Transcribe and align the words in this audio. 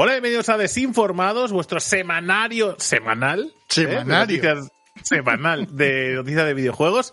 Hola, 0.00 0.12
bienvenidos 0.12 0.48
a 0.48 0.56
Desinformados, 0.56 1.50
vuestro 1.50 1.80
semanario 1.80 2.76
semanal. 2.78 3.50
¿eh? 3.50 3.52
Semanario. 3.68 4.40
De 4.42 4.68
semanal 5.02 5.76
de 5.76 6.12
noticias 6.14 6.46
de 6.46 6.54
videojuegos. 6.54 7.12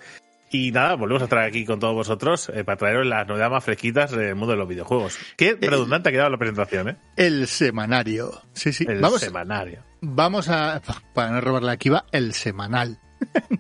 Y 0.52 0.72
nada, 0.72 0.94
volvemos 0.94 1.24
a 1.24 1.26
estar 1.26 1.40
aquí 1.40 1.66
con 1.66 1.80
todos 1.80 1.96
vosotros 1.96 2.50
eh, 2.54 2.64
para 2.64 2.78
traeros 2.78 3.08
las 3.08 3.28
novedades 3.28 3.52
más 3.54 3.64
fresquitas 3.64 4.12
del 4.12 4.36
mundo 4.36 4.52
de 4.52 4.58
los 4.60 4.68
videojuegos. 4.68 5.18
Qué 5.36 5.58
redundante 5.60 6.10
ha 6.10 6.12
quedado 6.12 6.30
la 6.30 6.38
presentación, 6.38 6.90
¿eh? 6.90 6.98
El 7.16 7.48
semanario. 7.48 8.40
Sí, 8.54 8.72
sí. 8.72 8.86
El 8.88 9.02
vamos, 9.02 9.20
semanario. 9.20 9.82
vamos 10.02 10.48
a, 10.50 10.80
para 11.16 11.32
no 11.32 11.42
robarle 11.42 11.72
aquí 11.72 11.90
va, 11.90 12.06
el 12.12 12.34
semanal 12.34 13.00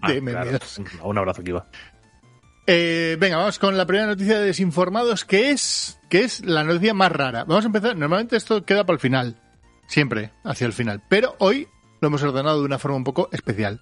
Ah, 0.01 0.11
de 0.11 0.21
claro. 0.21 0.51
MMOs. 0.51 0.77
Un- 0.77 0.87
Un 1.01 1.17
abrazo, 1.17 1.43
Kiva. 1.43 1.65
Eh, 2.67 3.17
venga, 3.19 3.37
vamos 3.37 3.59
con 3.59 3.77
la 3.77 3.85
primera 3.85 4.07
noticia 4.07 4.39
de 4.39 4.45
Desinformados, 4.47 5.23
que 5.23 5.51
es, 5.51 5.99
que 6.09 6.23
es 6.23 6.43
la 6.43 6.63
noticia 6.63 6.93
más 6.93 7.11
rara. 7.11 7.43
Vamos 7.43 7.63
a 7.65 7.67
empezar, 7.67 7.95
normalmente 7.95 8.35
esto 8.37 8.65
queda 8.65 8.85
para 8.85 8.95
el 8.95 8.99
final, 8.99 9.39
siempre 9.87 10.31
hacia 10.43 10.65
el 10.65 10.73
final, 10.73 11.03
pero 11.07 11.35
hoy 11.39 11.67
lo 12.01 12.07
hemos 12.07 12.23
ordenado 12.23 12.59
de 12.59 12.65
una 12.65 12.79
forma 12.79 12.97
un 12.97 13.03
poco 13.03 13.29
especial. 13.31 13.81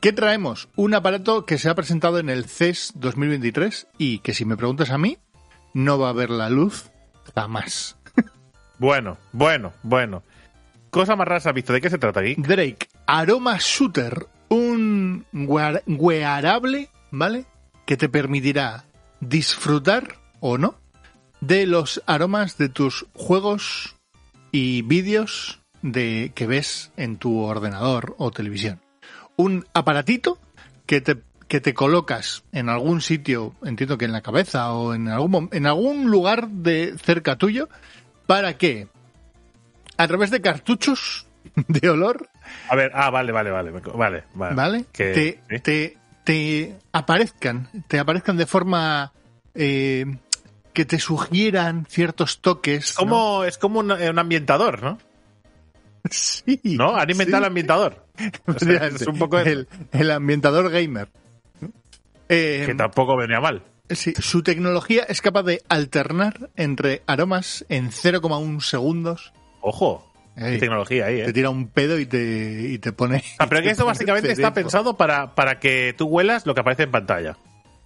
¿Qué 0.00 0.12
traemos? 0.12 0.68
Un 0.76 0.94
aparato 0.94 1.44
que 1.46 1.58
se 1.58 1.68
ha 1.68 1.74
presentado 1.74 2.18
en 2.18 2.30
el 2.30 2.46
CES 2.46 2.92
2023 2.96 3.86
y 3.98 4.20
que 4.20 4.34
si 4.34 4.44
me 4.44 4.56
preguntas 4.56 4.90
a 4.90 4.98
mí, 4.98 5.18
no 5.74 5.98
va 5.98 6.08
a 6.10 6.14
ver 6.14 6.30
la 6.30 6.48
luz 6.50 6.90
jamás. 7.34 7.96
Bueno, 8.78 9.16
bueno, 9.32 9.72
bueno. 9.82 10.22
Cosa 10.90 11.16
más 11.16 11.26
rara 11.26 11.40
has 11.42 11.54
visto. 11.54 11.72
¿De 11.72 11.80
qué 11.80 11.88
se 11.88 11.96
trata 11.96 12.20
aquí? 12.20 12.34
Drake 12.36 12.86
Aroma 13.06 13.56
Shooter, 13.58 14.26
un 14.50 15.24
wear- 15.32 15.82
wearable, 15.86 16.90
¿vale? 17.10 17.46
Que 17.86 17.96
te 17.96 18.08
permitirá 18.08 18.84
disfrutar 19.20 20.16
o 20.40 20.58
no 20.58 20.74
de 21.40 21.66
los 21.66 22.02
aromas 22.06 22.58
de 22.58 22.68
tus 22.68 23.06
juegos 23.14 23.96
y 24.52 24.82
vídeos 24.82 25.60
de 25.82 26.32
que 26.34 26.46
ves 26.46 26.90
en 26.96 27.16
tu 27.16 27.40
ordenador 27.40 28.14
o 28.18 28.30
televisión. 28.30 28.80
Un 29.36 29.64
aparatito 29.74 30.38
que 30.86 31.00
te 31.00 31.16
que 31.48 31.60
te 31.60 31.74
colocas 31.74 32.42
en 32.50 32.68
algún 32.68 33.00
sitio, 33.00 33.54
entiendo 33.64 33.98
que 33.98 34.04
en 34.04 34.10
la 34.12 34.20
cabeza 34.20 34.72
o 34.72 34.94
en 34.94 35.06
algún 35.06 35.48
en 35.52 35.66
algún 35.66 36.10
lugar 36.10 36.48
de 36.48 36.96
cerca 36.98 37.36
tuyo 37.36 37.68
para 38.26 38.58
que 38.58 38.88
a 39.96 40.08
través 40.08 40.30
de 40.32 40.40
cartuchos 40.40 41.26
de 41.68 41.88
olor 41.88 42.28
A 42.68 42.74
ver, 42.74 42.90
ah, 42.94 43.10
vale, 43.10 43.30
vale, 43.30 43.50
vale. 43.52 43.70
Vale, 43.70 44.24
vale. 44.34 44.54
¿vale? 44.56 44.84
Que- 44.92 45.40
te, 45.62 45.96
te 46.26 46.74
aparezcan, 46.90 47.68
te 47.86 48.00
aparezcan 48.00 48.36
de 48.36 48.46
forma 48.46 49.12
eh, 49.54 50.04
que 50.72 50.84
te 50.84 50.98
sugieran 50.98 51.86
ciertos 51.88 52.40
toques. 52.40 52.94
¿no? 52.96 52.98
Como, 52.98 53.44
Es 53.44 53.58
como 53.58 53.78
un, 53.78 53.92
un 53.92 54.18
ambientador, 54.18 54.82
¿no? 54.82 54.98
Sí. 56.10 56.60
¿No? 56.64 56.96
Han 56.96 57.08
inventado 57.10 57.38
el 57.38 57.44
sí. 57.44 57.48
ambientador. 57.48 58.04
O 58.46 58.58
sea, 58.58 58.86
es 58.86 59.06
un 59.06 59.18
poco 59.18 59.38
el, 59.38 59.68
el 59.92 60.10
ambientador 60.10 60.68
gamer. 60.70 61.08
Eh, 62.28 62.64
Que 62.66 62.74
tampoco 62.74 63.16
venía 63.16 63.40
mal. 63.40 63.62
sí, 63.90 64.12
su 64.18 64.42
tecnología 64.42 65.04
es 65.04 65.20
capaz 65.22 65.44
de 65.44 65.62
alternar 65.68 66.50
entre 66.56 67.02
aromas 67.06 67.64
en 67.68 67.90
0,1 67.92 68.60
segundos. 68.62 69.32
Ojo. 69.60 70.12
Ey, 70.36 70.52
Qué 70.54 70.58
tecnología 70.58 71.06
ahí, 71.06 71.16
te 71.16 71.30
¿eh? 71.30 71.32
tira 71.32 71.50
un 71.50 71.68
pedo 71.68 71.98
y 71.98 72.06
te, 72.06 72.68
y 72.70 72.78
te 72.78 72.92
pone. 72.92 73.24
Ah, 73.38 73.46
pero 73.48 73.62
que 73.62 73.70
esto 73.70 73.86
básicamente 73.86 74.30
está 74.30 74.52
pensado 74.52 74.96
para, 74.96 75.34
para 75.34 75.58
que 75.58 75.94
tú 75.96 76.06
huelas 76.06 76.44
lo 76.46 76.54
que 76.54 76.60
aparece 76.60 76.82
en 76.84 76.90
pantalla. 76.90 77.36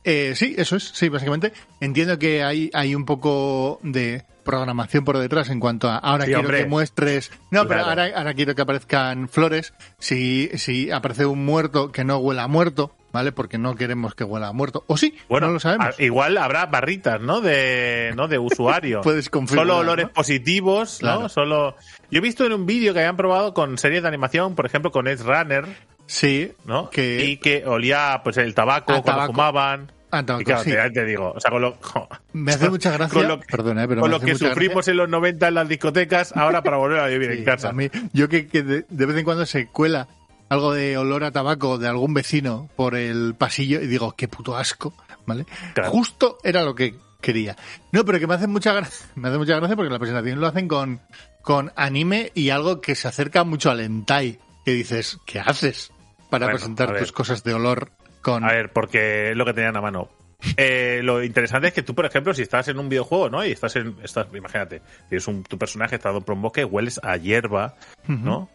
Eh, 0.03 0.33
sí, 0.35 0.55
eso 0.59 0.77
es, 0.77 0.85
sí, 0.95 1.09
básicamente. 1.09 1.53
Entiendo 1.81 2.19
que 2.19 2.43
hay, 2.43 2.71
hay 2.73 2.95
un 2.95 3.05
poco 3.05 3.79
de 3.83 4.25
programación 4.45 5.05
por 5.05 5.19
detrás 5.19 5.51
en 5.51 5.61
cuanto 5.61 5.89
a 5.89 5.99
ahora 5.99 6.25
Sí, 6.25 6.29
quiero 6.29 6.41
hombre. 6.41 6.63
que 6.63 6.67
muestres. 6.67 7.31
No, 7.51 7.69
pero 7.69 7.83
ahora, 7.85 8.09
ahora 8.17 8.35
quiero 8.35 8.55
que 8.55 8.63
aparezcan 8.63 9.29
flores. 9.29 9.75
Si, 9.99 10.51
si 10.55 10.91
aparece 10.91 11.27
un 11.27 11.45
muerto 11.45 11.93
que 11.93 12.03
no 12.05 12.17
huela 12.19 12.45
a 12.45 12.49
muerto, 12.49 12.97
¿vale? 13.13 13.33
Porque 13.33 13.59
no 13.59 13.75
queremos 13.75 14.15
que 14.15 14.25
huela 14.25 14.49
a 14.49 14.53
muerto. 14.53 14.85
O 14.87 14.97
sí, 14.97 15.15
Bueno, 15.29 15.49
no 15.49 15.55
lo 15.55 15.61
sabemos. 15.61 15.99
a- 15.99 16.03
igual 16.03 16.37
habrá 16.39 16.67
barritas, 16.67 17.21
¿no? 17.21 17.41
De, 17.41 18.13
¿no? 18.17 18.29
de 18.29 18.39
usuario. 18.39 19.01
Puedes 19.03 19.29
configurar, 19.31 19.67
Solo 19.67 19.79
olores 19.79 20.07
¿no? 20.07 20.13
positivos, 20.13 21.03
¿no? 21.03 21.29
Solo. 21.29 21.77
Yo 22.11 22.19
he 22.19 22.21
visto 22.23 22.45
en 22.45 22.53
un 22.53 22.67
vídeo 22.67 22.93
que 22.93 23.01
habían 23.01 23.17
probado 23.17 23.55
con 23.55 23.79
series 23.79 24.03
de 24.03 24.09
animación, 24.09 24.55
por 24.55 24.67
ejemplo, 24.67 24.91
con 24.91 25.07
Edge 25.09 25.23
Runner, 25.23 25.65
Sí, 26.07 26.53
¿no? 26.65 26.91
que 26.91 27.25
Y 27.25 27.37
que 27.37 27.65
olía, 27.67 28.21
pues, 28.25 28.37
el 28.37 28.53
tabaco 28.55 28.93
A 28.93 29.03
cuando 29.03 29.05
tabaco. 29.05 29.33
fumaban. 29.33 29.93
Ah, 30.11 30.27
tabaco, 30.27 30.43
y 30.43 30.45
claro, 30.45 30.65
sí. 30.65 30.71
te, 30.73 30.91
te 30.91 31.05
digo, 31.05 31.33
o 31.37 31.39
sea, 31.41 31.53
con 31.53 31.63
lo, 31.63 31.77
me 32.33 32.51
hace 32.51 32.69
mucha 32.69 32.91
gracia. 32.91 33.15
con 33.17 33.29
lo, 33.29 33.39
Perdona, 33.39 33.85
eh, 33.85 33.89
pero 33.89 34.01
con 34.01 34.09
me 34.09 34.11
lo 34.11 34.17
hace 34.17 34.27
que 34.27 34.33
mucha 34.33 34.49
sufrimos 34.49 34.89
en 34.89 34.97
los 34.97 35.09
90 35.09 35.47
en 35.47 35.55
las 35.55 35.69
discotecas, 35.69 36.37
ahora 36.37 36.65
para 36.65 36.79
volver 36.79 36.99
a 36.99 37.07
vivir 37.07 37.31
en 37.31 37.45
casa. 37.45 37.69
a 37.69 37.73
mí- 37.73 37.89
yo 38.13 38.29
que, 38.29 38.49
que 38.49 38.65
de, 38.65 38.85
de 38.89 39.07
vez 39.07 39.17
en 39.19 39.25
cuando 39.25 39.47
se 39.47 39.69
cuela 39.69 40.09
algo 40.51 40.75
de 40.75 40.99
olor 40.99 41.25
a 41.25 41.31
tabaco 41.31 41.79
de 41.79 41.89
algún 41.89 42.13
vecino 42.13 42.69
por 42.77 42.97
el 42.97 43.35
pasillo 43.39 43.81
y 43.81 43.87
digo, 43.87 44.13
qué 44.17 44.27
puto 44.29 44.57
asco, 44.57 44.93
¿vale? 45.25 45.47
Claro. 45.75 45.91
Justo 45.91 46.39
era 46.43 46.63
lo 46.63 46.75
que 46.75 46.97
quería. 47.21 47.57
No, 47.93 48.05
pero 48.05 48.19
que 48.19 48.27
me 48.27 48.35
hace 48.35 48.49
mucha 48.49 48.73
gracia, 48.75 49.07
me 49.15 49.29
hace 49.29 49.39
mucha 49.39 49.57
gracia 49.57 49.77
porque 49.77 49.87
en 49.87 49.93
la 49.93 49.99
presentación 50.01 50.41
lo 50.41 50.49
hacen 50.49 50.67
con, 50.69 51.01
con 51.41 51.73
anime 51.77 52.33
y 52.35 52.51
algo 52.51 52.81
que 52.81 52.97
se 52.97 53.07
acerca 53.07 53.45
mucho 53.45 53.71
al 53.71 53.81
hentai, 53.81 54.41
que 54.65 54.73
dices, 54.73 55.19
¿qué 55.25 55.39
haces 55.39 55.93
para 56.29 56.47
Bueno, 56.47 56.59
presentar 56.59 56.99
tus 56.99 57.13
cosas 57.13 57.45
de 57.45 57.55
olor 57.55 57.93
con... 58.21 58.45
A 58.45 58.49
ver, 58.49 58.73
porque 58.73 59.31
es 59.31 59.37
lo 59.37 59.45
que 59.45 59.55
tenían 59.55 59.77
a 59.77 59.81
mano. 59.81 60.11
Eh, 60.57 61.01
lo 61.05 61.23
interesante 61.23 61.69
es 61.69 61.75
que 61.75 61.83
tú, 61.83 61.95
por 61.95 62.07
ejemplo, 62.07 62.35
si 62.35 62.43
estás 62.43 62.67
en 62.69 62.79
un 62.79 62.89
videojuego, 62.89 63.29
¿no? 63.29 63.45
Y 63.45 63.53
estás 63.53 63.77
en. 63.77 63.95
Estás, 64.03 64.27
imagínate, 64.33 64.81
tienes 65.11 65.29
un, 65.29 65.43
tu 65.43 65.59
personaje 65.59 65.97
está 65.97 66.19
por 66.19 66.35
un 66.35 66.41
bosque, 66.41 66.65
hueles 66.65 66.99
a 67.03 67.19
hierba, 67.19 67.75
¿no? 68.07 68.49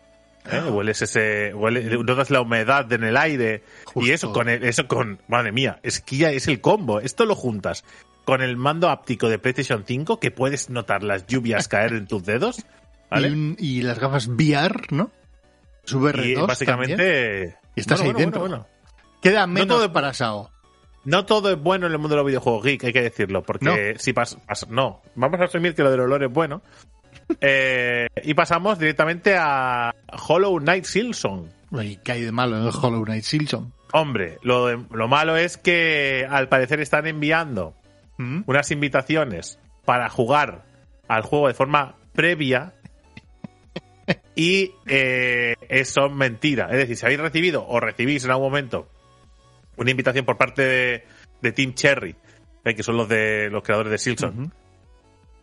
¿Eh? 0.52 0.62
Hueles 0.70 1.02
ese. 1.02 1.54
Hueles, 1.54 1.86
notas 2.04 2.30
la 2.30 2.42
humedad 2.42 2.92
en 2.94 3.04
el 3.04 3.18
aire. 3.18 3.64
Justo. 3.86 4.08
Y 4.08 4.12
eso 4.12 4.32
con 4.32 4.50
el, 4.50 4.64
eso 4.64 4.88
con. 4.88 5.20
Madre 5.28 5.52
mía, 5.52 5.80
es 5.84 6.00
que 6.02 6.18
ya 6.18 6.32
es 6.32 6.48
el 6.48 6.62
combo. 6.62 7.00
Esto 7.00 7.26
lo 7.26 7.36
juntas 7.36 7.84
con 8.26 8.42
el 8.42 8.58
mando 8.58 8.90
áptico 8.90 9.30
de 9.30 9.40
PlayStation 9.40 9.84
5, 9.86 10.20
que 10.20 10.32
puedes 10.32 10.70
notar 10.70 11.04
las 11.04 11.26
lluvias 11.28 11.68
caer 11.68 11.94
en 11.94 12.08
tus 12.08 12.24
dedos. 12.26 12.66
¿Vale? 13.10 13.56
y, 13.60 13.82
las 13.84 14.00
gafas 14.00 14.28
VR, 14.28 14.88
¿no? 14.90 15.12
Su 15.84 16.00
VR2 16.00 16.08
Y 16.08 16.34
también. 16.34 16.48
básicamente. 16.48 17.58
Y 17.76 17.80
estás 17.82 18.00
Bueno, 18.00 18.10
ahí 18.10 18.14
bueno, 18.14 18.20
dentro. 18.20 18.40
bueno. 18.42 18.68
Queda 19.22 19.46
menos 19.48 19.68
todo- 19.68 19.94
para 19.94 20.14
Sao. 20.14 20.50
No 21.04 21.24
todo 21.28 21.52
es 21.52 21.60
bueno 21.62 21.86
en 21.86 21.92
el 21.92 22.00
mundo 22.00 22.16
de 22.16 22.22
los 22.22 22.26
videojuegos 22.28 22.64
geek, 22.64 22.84
hay 22.86 22.94
que 22.94 23.02
decirlo, 23.04 23.44
porque 23.44 23.94
si 24.00 24.12
pas, 24.12 24.40
pas- 24.48 24.68
no, 24.70 25.04
vamos 25.14 25.40
a 25.40 25.44
asumir 25.44 25.76
que 25.76 25.84
lo 25.84 25.92
del 25.92 26.00
olor 26.00 26.24
es 26.24 26.32
bueno. 26.32 26.64
Eh, 27.41 28.08
y 28.24 28.34
pasamos 28.34 28.78
directamente 28.80 29.36
a 29.38 29.94
Hollow 30.28 30.58
Knight 30.59 30.86
Silson. 30.86 31.50
¿Qué 32.03 32.12
hay 32.12 32.22
de 32.22 32.31
malo 32.31 32.58
en 32.58 32.63
el 32.63 32.69
Hollow 32.69 33.03
Knight 33.03 33.24
Silson? 33.24 33.74
Hombre, 33.94 34.38
lo, 34.44 34.68
de- 34.68 34.80
lo 34.91 35.08
malo 35.08 35.35
es 35.38 35.58
que 35.58 36.25
al 36.30 36.47
parecer 36.50 36.80
están 36.81 37.08
enviando 37.08 37.74
¿Mm? 38.18 38.41
unas 38.46 38.72
invitaciones 38.72 39.59
para 39.85 40.09
jugar 40.09 40.64
al 41.08 41.22
juego 41.24 41.47
de 41.47 41.53
forma 41.53 41.96
previa 42.14 42.74
y 44.35 44.72
eh, 44.85 45.55
es- 45.70 45.90
son 45.90 46.16
mentiras. 46.17 46.72
Es 46.72 46.78
decir, 46.78 46.96
si 46.97 47.05
habéis 47.05 47.20
recibido 47.22 47.66
o 47.67 47.79
recibís 47.79 48.23
en 48.26 48.32
algún 48.32 48.47
momento 48.47 48.88
una 49.78 49.91
invitación 49.91 50.26
por 50.26 50.38
parte 50.38 50.61
de, 50.61 51.03
de 51.41 51.52
Team 51.52 51.73
Cherry, 51.73 52.16
eh, 52.64 52.76
que 52.76 52.84
son 52.84 52.97
los 52.97 53.09
de 53.09 53.50
los 53.50 53.64
creadores 53.64 53.91
de 53.91 53.97
Silson. 53.97 54.53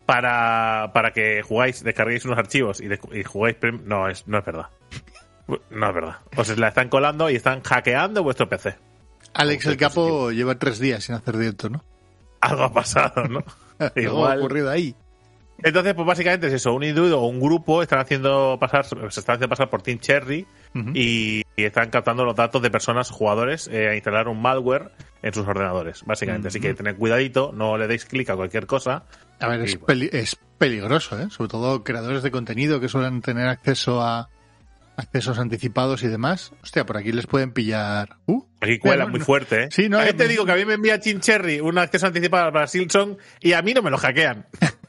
Para, 0.07 0.91
para 0.93 1.13
que 1.13 1.43
jugáis, 1.43 1.83
descarguéis 1.85 2.25
unos 2.25 2.39
archivos 2.39 2.81
y, 2.81 2.89
de- 2.89 3.01
y 3.13 3.23
jugáis. 3.25 3.57
No 3.85 4.09
es, 4.09 4.27
no 4.29 4.39
es 4.39 4.45
verdad. 4.45 4.67
No 5.71 5.89
es 5.89 5.95
verdad. 5.95 6.17
Os 6.37 6.57
la 6.57 6.69
están 6.69 6.89
colando 6.89 7.29
y 7.29 7.35
están 7.35 7.63
hackeando 7.63 8.23
vuestro 8.23 8.49
PC. 8.49 8.77
Alex 9.35 9.67
el. 9.67 9.77
Capo 9.77 10.31
lleva 10.31 10.55
tres 10.55 10.79
días 10.79 11.03
sin 11.05 11.17
hacer 11.17 11.37
directo, 11.37 11.69
¿no? 11.69 11.85
Algo 12.41 12.63
ha 12.63 12.73
pasado, 12.73 13.25
¿no? 13.25 13.41
Algo 13.79 13.93
ha 13.97 14.01
Igual. 14.01 14.39
ocurrido 14.39 14.71
ahí. 14.71 14.95
Entonces, 15.63 15.95
pues 15.95 16.07
básicamente 16.07 16.49
es 16.49 16.53
eso, 16.55 16.75
un 16.75 16.83
individuo 16.83 17.21
o 17.21 17.27
un 17.27 17.41
grupo 17.41 17.83
están 17.83 17.99
haciendo 18.01 18.57
pasar, 18.61 18.85
se 18.87 18.95
están 19.21 19.35
haciendo 19.37 19.49
pasar 19.49 19.71
por 19.71 19.83
Team 19.83 19.99
Cherry 20.01 20.47
y, 20.95 21.43
y 21.57 21.65
están 21.65 21.91
captando 21.91 22.25
los 22.25 22.35
datos 22.35 22.61
de 22.63 22.71
personas, 22.71 23.11
jugadores, 23.11 23.69
eh, 23.73 23.89
a 23.89 23.95
instalar 23.95 24.29
un 24.29 24.41
malware 24.43 24.91
en 25.23 25.33
sus 25.35 25.47
ordenadores, 25.47 26.03
básicamente. 26.05 26.49
Así 26.49 26.61
que 26.61 26.75
tened 26.75 26.97
cuidadito, 26.97 27.53
no 27.55 27.77
le 27.79 27.87
deis 27.87 28.05
clic 28.05 28.29
a 28.31 28.37
cualquier 28.37 28.67
cosa. 28.67 29.05
A 29.41 29.49
ver, 29.49 29.61
es, 29.63 29.73
bueno. 29.75 29.87
peli- 29.87 30.11
es 30.13 30.37
peligroso, 30.59 31.21
¿eh? 31.21 31.29
Sobre 31.31 31.49
todo 31.51 31.85
creadores 31.85 32.23
de 32.23 32.31
contenido 32.31 32.81
que 32.81 32.89
suelen 32.89 33.21
tener 33.23 33.47
acceso 33.49 34.01
a 34.03 34.29
accesos 34.97 35.39
anticipados 35.39 36.03
y 36.03 36.09
demás. 36.09 36.53
Hostia, 36.63 36.85
por 36.85 36.97
aquí 36.97 37.13
les 37.13 37.27
pueden 37.27 37.53
pillar. 37.53 38.17
Uh, 38.27 38.45
Aquí 38.61 38.79
cuela 38.79 39.07
muy 39.07 39.21
fuerte, 39.21 39.65
¿eh? 39.65 39.69
Sí, 39.71 39.89
no, 39.89 39.99
A 39.99 40.09
eh, 40.09 40.13
te 40.13 40.29
digo 40.29 40.45
que 40.45 40.53
a 40.53 40.57
mí 40.57 40.65
me 40.65 40.75
envía 40.75 41.01
Team 41.01 41.21
Cherry 41.21 41.61
un 41.61 41.79
acceso 41.79 42.07
anticipado 42.07 42.53
para 42.53 42.67
Silson 42.67 43.17
y 43.41 43.53
a 43.55 43.63
mí 43.63 43.75
no 43.75 43.83
me 43.83 43.91
lo 43.91 43.99
hackean. 43.99 44.47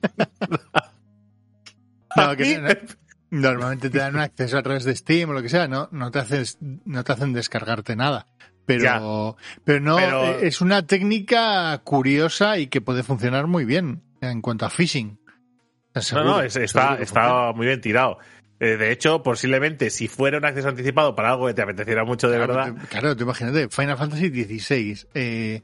No, 2.16 2.36
que 2.36 2.86
normalmente 3.30 3.88
te 3.88 3.98
dan 3.98 4.14
un 4.14 4.20
acceso 4.20 4.58
a 4.58 4.62
través 4.62 4.84
de 4.84 4.94
Steam 4.94 5.30
o 5.30 5.32
lo 5.32 5.40
que 5.42 5.48
sea, 5.48 5.66
no, 5.66 5.88
no 5.92 6.10
te 6.10 6.18
haces, 6.18 6.58
no 6.60 7.02
te 7.04 7.12
hacen 7.12 7.32
descargarte 7.32 7.96
nada. 7.96 8.26
Pero, 8.66 9.36
pero 9.64 9.80
no, 9.80 9.96
Pero- 9.96 10.24
eh, 10.24 10.46
es 10.46 10.60
una 10.60 10.86
técnica 10.86 11.80
curiosa 11.84 12.58
y 12.58 12.66
que 12.68 12.80
puede 12.80 13.02
funcionar 13.02 13.46
muy 13.46 13.64
bien 13.64 14.02
en 14.20 14.40
cuanto 14.42 14.66
a 14.66 14.70
phishing. 14.70 15.18
No, 15.94 16.00
Seguro, 16.02 16.24
no, 16.26 16.40
es- 16.42 16.56
está, 16.56 16.96
está 17.00 17.52
muy 17.52 17.66
bien 17.66 17.80
tirado. 17.80 18.18
Eh, 18.60 18.76
de 18.76 18.92
hecho, 18.92 19.22
posiblemente 19.22 19.90
si 19.90 20.06
fuera 20.06 20.38
un 20.38 20.44
acceso 20.44 20.68
anticipado 20.68 21.16
para 21.16 21.30
algo 21.30 21.46
que 21.48 21.54
te 21.54 21.62
apeteciera 21.62 22.04
mucho 22.04 22.28
de 22.30 22.36
Claro, 22.36 22.54
verdad, 22.54 22.74
te- 22.82 22.86
Claro, 22.88 23.16
te 23.16 23.22
imagínate, 23.24 23.68
Final 23.70 23.96
Fantasy 23.98 24.28
XVI, 24.28 25.06
eh, 25.14 25.62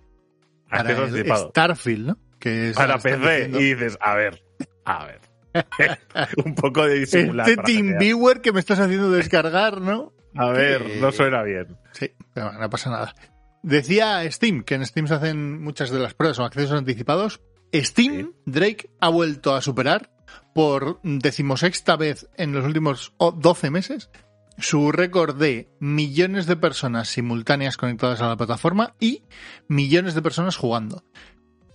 para 0.69 0.80
acceso 0.82 1.02
el 1.04 1.08
anticipado. 1.10 1.48
Starfield, 1.50 2.06
¿no? 2.08 2.19
Que 2.38 2.70
es- 2.70 2.76
Para 2.76 2.99
PC 2.99 3.50
y 3.52 3.75
dices, 3.75 3.99
a 4.00 4.14
ver, 4.14 4.43
a 4.85 5.05
ver. 5.06 5.20
un 6.44 6.55
poco 6.55 6.87
de 6.87 7.00
disimular. 7.00 7.49
Este 7.49 7.62
TeamViewer 7.62 8.40
que 8.40 8.52
me 8.52 8.61
estás 8.61 8.79
haciendo 8.79 9.11
descargar, 9.11 9.81
¿no? 9.81 10.12
A 10.37 10.50
ver, 10.50 10.85
que- 10.85 11.00
no 11.00 11.11
suena 11.11 11.43
bien. 11.43 11.76
Sí, 11.93 12.12
pero 12.35 12.52
no 12.52 12.70
pasa 12.70 12.90
nada. 12.90 13.14
Decía 13.62 14.31
Steam 14.31 14.62
que 14.62 14.75
en 14.76 14.87
Steam 14.87 15.08
se 15.08 15.14
hacen 15.14 15.61
muchas 15.62 15.90
de 15.90 15.99
las 15.99 16.14
pruebas 16.14 16.38
o 16.38 16.44
accesos 16.44 16.73
anticipados. 16.79 17.40
Steam, 17.75 18.14
Sí. 18.17 18.31
Drake, 18.46 18.90
ha 19.00 19.08
vuelto 19.08 19.55
a 19.55 19.61
superar 19.62 20.11
por 20.55 21.00
decimosexta 21.02 21.96
vez 21.96 22.29
en 22.37 22.52
los 22.52 22.64
últimos 22.64 23.12
oh, 23.19 23.32
12 23.32 23.70
meses 23.70 24.11
su 24.58 24.90
récord 24.90 25.37
de 25.37 25.69
millones 25.81 26.46
de 26.46 26.56
personas 26.56 27.08
simultáneas 27.08 27.76
conectadas 27.76 28.20
a 28.20 28.29
la 28.29 28.37
plataforma 28.37 28.94
y 29.00 29.23
millones 29.69 30.14
de 30.14 30.23
personas 30.23 30.56
jugando. 30.56 31.05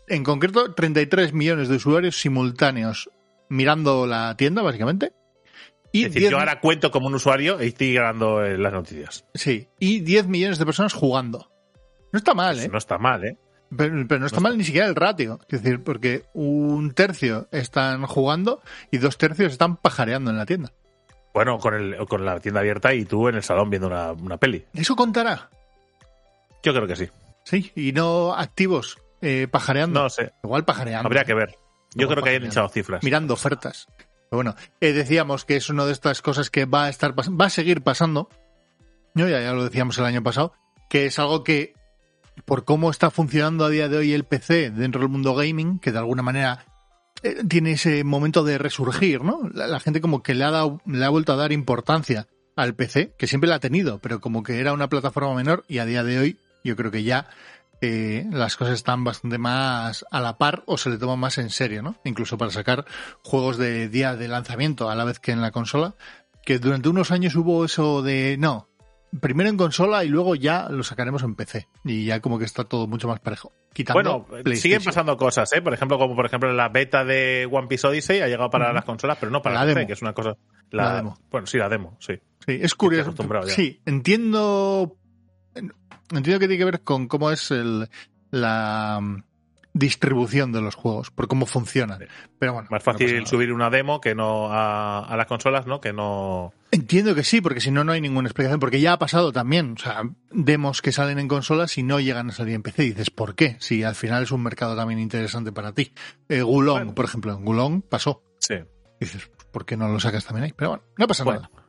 En 0.08 0.24
concreto, 0.24 0.74
33 0.74 1.34
millones 1.34 1.70
de 1.70 1.76
usuarios 1.78 2.20
simultáneos 2.20 3.10
mirando 3.50 4.06
la 4.06 4.36
tienda, 4.36 4.62
básicamente. 4.62 5.14
Y 5.92 6.06
Es 6.06 6.10
decir, 6.10 6.22
10 6.24 6.32
yo 6.32 6.40
ahora 6.40 6.60
cuento 6.60 6.92
como 6.92 7.08
un 7.08 7.16
usuario 7.16 7.62
y 7.62 7.68
estoy 7.68 7.94
ganando 7.94 8.44
eh, 8.44 8.58
las 8.58 8.74
noticias. 8.74 9.26
Sí, 9.34 9.68
y 9.80 10.00
10 10.00 10.28
millones 10.28 10.58
de 10.58 10.66
personas 10.66 10.94
jugando. 10.94 11.52
No 12.12 12.18
está 12.18 12.34
mal, 12.34 12.60
¿eh? 12.60 12.68
No 12.68 12.78
está 12.78 12.98
mal, 12.98 13.24
¿eh? 13.24 13.38
Pero, 13.76 14.06
pero 14.08 14.20
no 14.20 14.26
está 14.26 14.40
mal 14.40 14.58
ni 14.58 14.64
siquiera 14.64 14.88
el 14.88 14.96
ratio. 14.96 15.40
Es 15.50 15.64
decir, 15.64 15.84
porque 15.84 16.26
un 16.34 16.94
tercio 16.94 17.48
están 17.52 18.06
jugando 18.06 18.62
y 18.92 18.98
dos 18.98 19.18
tercios 19.18 19.52
están 19.52 19.78
pajareando 19.78 20.32
en 20.32 20.38
la 20.38 20.46
tienda. 20.46 20.74
Bueno, 21.34 21.58
con, 21.58 21.74
el, 21.74 21.98
con 22.08 22.26
la 22.26 22.40
tienda 22.40 22.60
abierta 22.60 22.94
y 22.94 23.06
tú 23.06 23.28
en 23.28 23.36
el 23.36 23.44
salón 23.44 23.70
viendo 23.70 23.88
una, 23.88 24.12
una 24.12 24.38
peli. 24.38 24.66
¿Eso 24.74 24.96
contará? 24.96 25.50
Yo 26.62 26.74
creo 26.74 26.88
que 26.88 26.96
sí. 26.96 27.10
Sí, 27.44 27.72
y 27.76 27.92
no 27.92 28.34
activos 28.34 28.98
eh, 29.24 29.48
pajareando. 29.50 30.04
No 30.04 30.10
sé, 30.10 30.34
Igual 30.44 30.66
pajareando. 30.66 31.08
habría 31.08 31.24
que 31.24 31.34
ver. 31.34 31.56
Yo 31.96 32.08
creo 32.08 32.24
que 32.24 32.32
hayan 32.32 32.46
echado 32.46 32.68
cifras. 32.70 33.04
Mirando 33.04 33.34
ofertas. 33.34 33.88
Pero 33.98 34.38
bueno, 34.38 34.56
eh, 34.82 34.94
decíamos 34.94 35.46
que 35.46 35.56
es 35.56 35.70
una 35.70 35.86
de 35.86 35.92
estas 35.92 36.22
cosas 36.22 36.50
que 36.50 36.66
va 36.66 36.86
a 36.86 36.90
estar 36.90 37.14
va 37.18 37.46
a 37.46 37.50
seguir 37.50 37.82
pasando. 37.82 38.30
Yo 39.16 39.28
ya, 39.28 39.40
ya 39.42 39.54
lo 39.54 39.64
decíamos 39.64 39.98
el 40.00 40.06
año 40.06 40.24
pasado, 40.24 40.54
que 40.90 41.06
es 41.06 41.20
algo 41.20 41.44
que 41.44 41.74
por 42.46 42.66
cómo 42.66 42.90
está 42.90 43.12
funcionando 43.12 43.64
a 43.64 43.70
día 43.70 43.88
de 43.90 43.98
hoy 43.98 44.14
el 44.14 44.24
PC 44.24 44.72
dentro 44.72 45.02
del 45.02 45.10
mundo 45.10 45.36
gaming, 45.36 45.80
que 45.80 45.92
de 45.92 46.00
alguna 46.00 46.24
manera 46.24 46.66
eh, 47.22 47.44
tiene 47.48 47.74
ese 47.74 48.04
momento 48.04 48.44
de 48.44 48.58
resurgir, 48.58 49.24
¿no? 49.24 49.48
La, 49.54 49.68
la 49.68 49.80
gente 49.80 50.02
como 50.02 50.24
que 50.24 50.34
le 50.34 50.44
ha 50.44 50.52
dado, 50.52 50.82
le 50.88 51.06
ha 51.06 51.10
vuelto 51.10 51.32
a 51.32 51.36
dar 51.36 51.52
importancia 51.52 52.28
al 52.56 52.74
PC, 52.74 53.14
que 53.18 53.28
siempre 53.28 53.50
la 53.50 53.56
ha 53.56 53.60
tenido, 53.60 54.00
pero 54.00 54.20
como 54.20 54.42
que 54.42 54.60
era 54.60 54.74
una 54.74 54.90
plataforma 54.90 55.36
menor 55.36 55.64
y 55.68 55.78
a 55.78 55.86
día 55.86 56.04
de 56.04 56.18
hoy 56.18 56.38
yo 56.64 56.76
creo 56.76 56.90
que 56.92 57.04
ya 57.04 57.28
eh, 57.84 58.26
las 58.32 58.56
cosas 58.56 58.76
están 58.76 59.04
bastante 59.04 59.38
más 59.38 60.06
a 60.10 60.22
la 60.22 60.38
par 60.38 60.64
o 60.66 60.78
se 60.78 60.90
le 60.90 60.98
toma 60.98 61.16
más 61.16 61.38
en 61.38 61.50
serio, 61.50 61.82
¿no? 61.82 61.96
Incluso 62.04 62.38
para 62.38 62.52
sacar 62.52 62.86
juegos 63.22 63.58
de 63.58 63.90
día 63.90 64.16
de 64.16 64.28
lanzamiento 64.28 64.90
a 64.90 64.96
la 64.96 65.04
vez 65.04 65.20
que 65.20 65.32
en 65.32 65.42
la 65.42 65.52
consola, 65.52 65.96
que 66.46 66.60
durante 66.60 66.90
unos 66.90 67.12
años 67.12 67.36
hubo 67.36 67.66
eso 67.66 68.02
de 68.02 68.38
no, 68.40 68.70
primero 69.20 69.50
en 69.50 69.58
consola 69.58 70.04
y 70.04 70.10
luego 70.10 70.36
ya 70.36 70.70
lo 70.70 70.84
sacaremos 70.84 71.24
en 71.24 71.36
PC 71.36 71.68
y 71.84 72.06
ya 72.06 72.20
como 72.20 72.40
que 72.40 72.46
está 72.46 72.64
todo 72.64 72.88
mucho 72.88 73.08
más 73.08 73.20
parejo. 73.20 73.52
Quitando 73.74 74.26
Bueno, 74.30 74.56
siguen 74.56 74.84
pasando 74.84 75.18
cosas, 75.18 75.52
¿eh? 75.54 75.62
Por 75.62 75.74
ejemplo, 75.74 75.98
como 75.98 76.16
por 76.16 76.26
ejemplo 76.26 76.52
la 76.54 76.70
beta 76.70 77.04
de 77.04 77.48
One 77.52 77.68
Piece 77.68 77.88
Odyssey 77.88 78.22
ha 78.22 78.28
llegado 78.28 78.50
para 78.50 78.72
las 78.72 78.86
consolas, 78.86 79.18
pero 79.20 79.32
no 79.32 79.42
para 79.42 79.56
La 79.56 79.62
PC, 79.62 79.76
demo. 79.76 79.88
que 79.88 79.94
es 79.94 80.02
una 80.02 80.14
cosa... 80.14 80.38
La 80.70 80.96
demo. 80.96 81.20
Bueno, 81.30 81.48
sí, 81.48 81.58
la 81.58 81.70
demo, 81.70 81.98
sí. 82.00 82.14
Sí, 82.46 82.60
es 82.62 82.74
curioso. 82.76 83.14
Sí, 83.48 83.82
entiendo. 83.86 84.98
Entiendo 86.12 86.40
que 86.40 86.48
tiene 86.48 86.58
que 86.58 86.66
ver 86.66 86.82
con 86.84 87.08
cómo 87.08 87.32
es 87.32 87.50
el, 87.52 87.90
la 88.32 89.00
mm, 89.02 89.24
distribución 89.74 90.52
de 90.52 90.62
los 90.62 90.76
juegos, 90.76 91.10
por 91.12 91.28
cómo 91.28 91.46
funcionan. 91.46 92.00
Sí. 92.00 92.06
Pero 92.38 92.54
bueno. 92.54 92.68
Más 92.70 92.84
fácil 92.84 93.26
subir 93.26 93.52
una 93.52 93.70
demo 93.70 94.00
que 94.02 94.14
no 94.14 94.52
a, 94.52 95.00
a 95.06 95.18
las 95.18 95.26
consolas, 95.28 95.66
¿no? 95.66 95.82
Que 95.82 95.94
no... 95.94 96.54
Entiendo 96.72 97.16
que 97.16 97.24
sí, 97.24 97.42
porque 97.42 97.62
si 97.62 97.72
no, 97.72 97.84
no 97.84 97.92
hay 97.92 98.02
ninguna 98.02 98.28
explicación. 98.28 98.60
Porque 98.60 98.80
ya 98.82 98.94
ha 98.94 99.00
pasado 99.00 99.32
también. 99.32 99.74
O 99.78 99.78
sea, 99.82 100.04
demos 100.32 100.82
que 100.82 100.92
salen 100.92 101.20
en 101.20 101.28
consolas 101.28 101.78
y 101.78 101.84
no 101.84 102.00
llegan 102.00 102.30
a 102.30 102.34
salir 102.34 102.56
en 102.56 102.64
PC. 102.64 102.84
Y 102.86 102.90
dices, 102.90 103.10
¿por 103.12 103.36
qué? 103.36 103.58
Si 103.60 103.84
al 103.84 103.96
final 103.96 104.24
es 104.24 104.32
un 104.32 104.44
mercado 104.44 104.76
también 104.76 105.00
interesante 105.00 105.52
para 105.52 105.72
ti. 105.74 105.94
Eh, 106.30 106.42
Gulong, 106.42 106.78
Bueno. 106.78 106.96
por 106.96 107.06
ejemplo, 107.06 107.34
en 107.34 107.46
Gulong 107.46 107.82
pasó. 107.82 108.24
Sí. 108.40 108.56
Y 109.00 109.06
dices, 109.06 109.30
¿por 109.52 109.66
qué 109.66 109.78
no 109.78 109.88
lo 109.88 110.00
sacas 110.00 110.26
también 110.26 110.46
ahí? 110.46 110.54
Pero 110.56 110.72
bueno, 110.72 110.84
no 110.98 111.08
pasa 111.08 111.24
Bueno. 111.24 111.42
nada. 111.42 111.63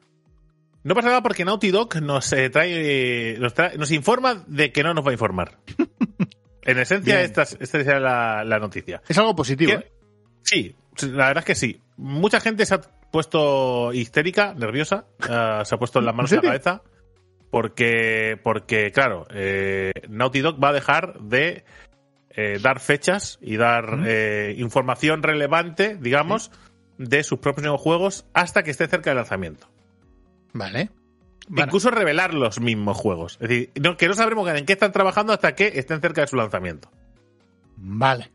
No 0.84 0.94
pasa 0.94 1.08
nada 1.08 1.22
porque 1.22 1.44
Naughty 1.44 1.70
Dog 1.70 2.00
nos 2.02 2.32
eh, 2.32 2.50
trae, 2.50 3.36
nos 3.40 3.54
trae- 3.54 3.76
nos 3.76 3.90
informa 3.90 4.44
de 4.46 4.70
que 4.70 4.82
no 4.82 4.94
nos 4.94 5.04
va 5.04 5.10
a 5.10 5.14
informar. 5.14 5.58
En 6.66 6.78
esencia, 6.78 7.16
Bien. 7.16 7.26
esta, 7.26 7.42
es- 7.42 7.58
esta 7.60 7.78
es 7.78 7.86
la, 7.86 8.42
la 8.42 8.58
noticia. 8.58 9.02
Es 9.06 9.18
algo 9.18 9.36
positivo. 9.36 9.72
¿eh? 9.72 9.92
Sí, 10.42 10.74
la 11.02 11.26
verdad 11.26 11.38
es 11.42 11.44
que 11.44 11.54
sí. 11.54 11.80
Mucha 11.98 12.40
gente 12.40 12.64
se 12.64 12.74
ha 12.74 12.80
puesto 12.80 13.92
histérica, 13.92 14.54
nerviosa, 14.54 15.04
eh, 15.28 15.60
se 15.64 15.74
ha 15.74 15.78
puesto 15.78 16.00
las 16.00 16.14
manos 16.14 16.32
¿En 16.32 16.36
la 16.36 16.42
cabeza, 16.42 16.82
porque, 17.50 18.40
porque 18.42 18.90
claro, 18.92 19.26
eh, 19.30 19.92
Naughty 20.08 20.40
Dog 20.40 20.62
va 20.62 20.70
a 20.70 20.72
dejar 20.72 21.20
de 21.20 21.64
eh, 22.30 22.58
dar 22.62 22.80
fechas 22.80 23.38
y 23.42 23.56
dar 23.58 24.00
eh, 24.06 24.54
información 24.56 25.22
relevante, 25.22 25.98
digamos, 26.00 26.50
de 26.96 27.22
sus 27.24 27.40
propios 27.40 27.78
juegos 27.80 28.24
hasta 28.32 28.62
que 28.62 28.70
esté 28.70 28.86
cerca 28.88 29.10
del 29.10 29.18
lanzamiento. 29.18 29.68
Vale. 30.54 30.90
Bueno, 31.48 31.66
Incluso 31.66 31.90
revelar 31.90 32.32
los 32.32 32.58
mismos 32.58 32.96
juegos. 32.96 33.34
Es 33.42 33.48
decir, 33.50 33.70
no- 33.78 33.98
que 33.98 34.08
no 34.08 34.14
sabremos 34.14 34.48
en 34.48 34.64
qué 34.64 34.72
están 34.72 34.92
trabajando 34.92 35.34
hasta 35.34 35.54
que 35.54 35.72
estén 35.74 36.00
cerca 36.00 36.22
de 36.22 36.26
su 36.26 36.36
lanzamiento. 36.36 36.90
Vale. 37.76 38.30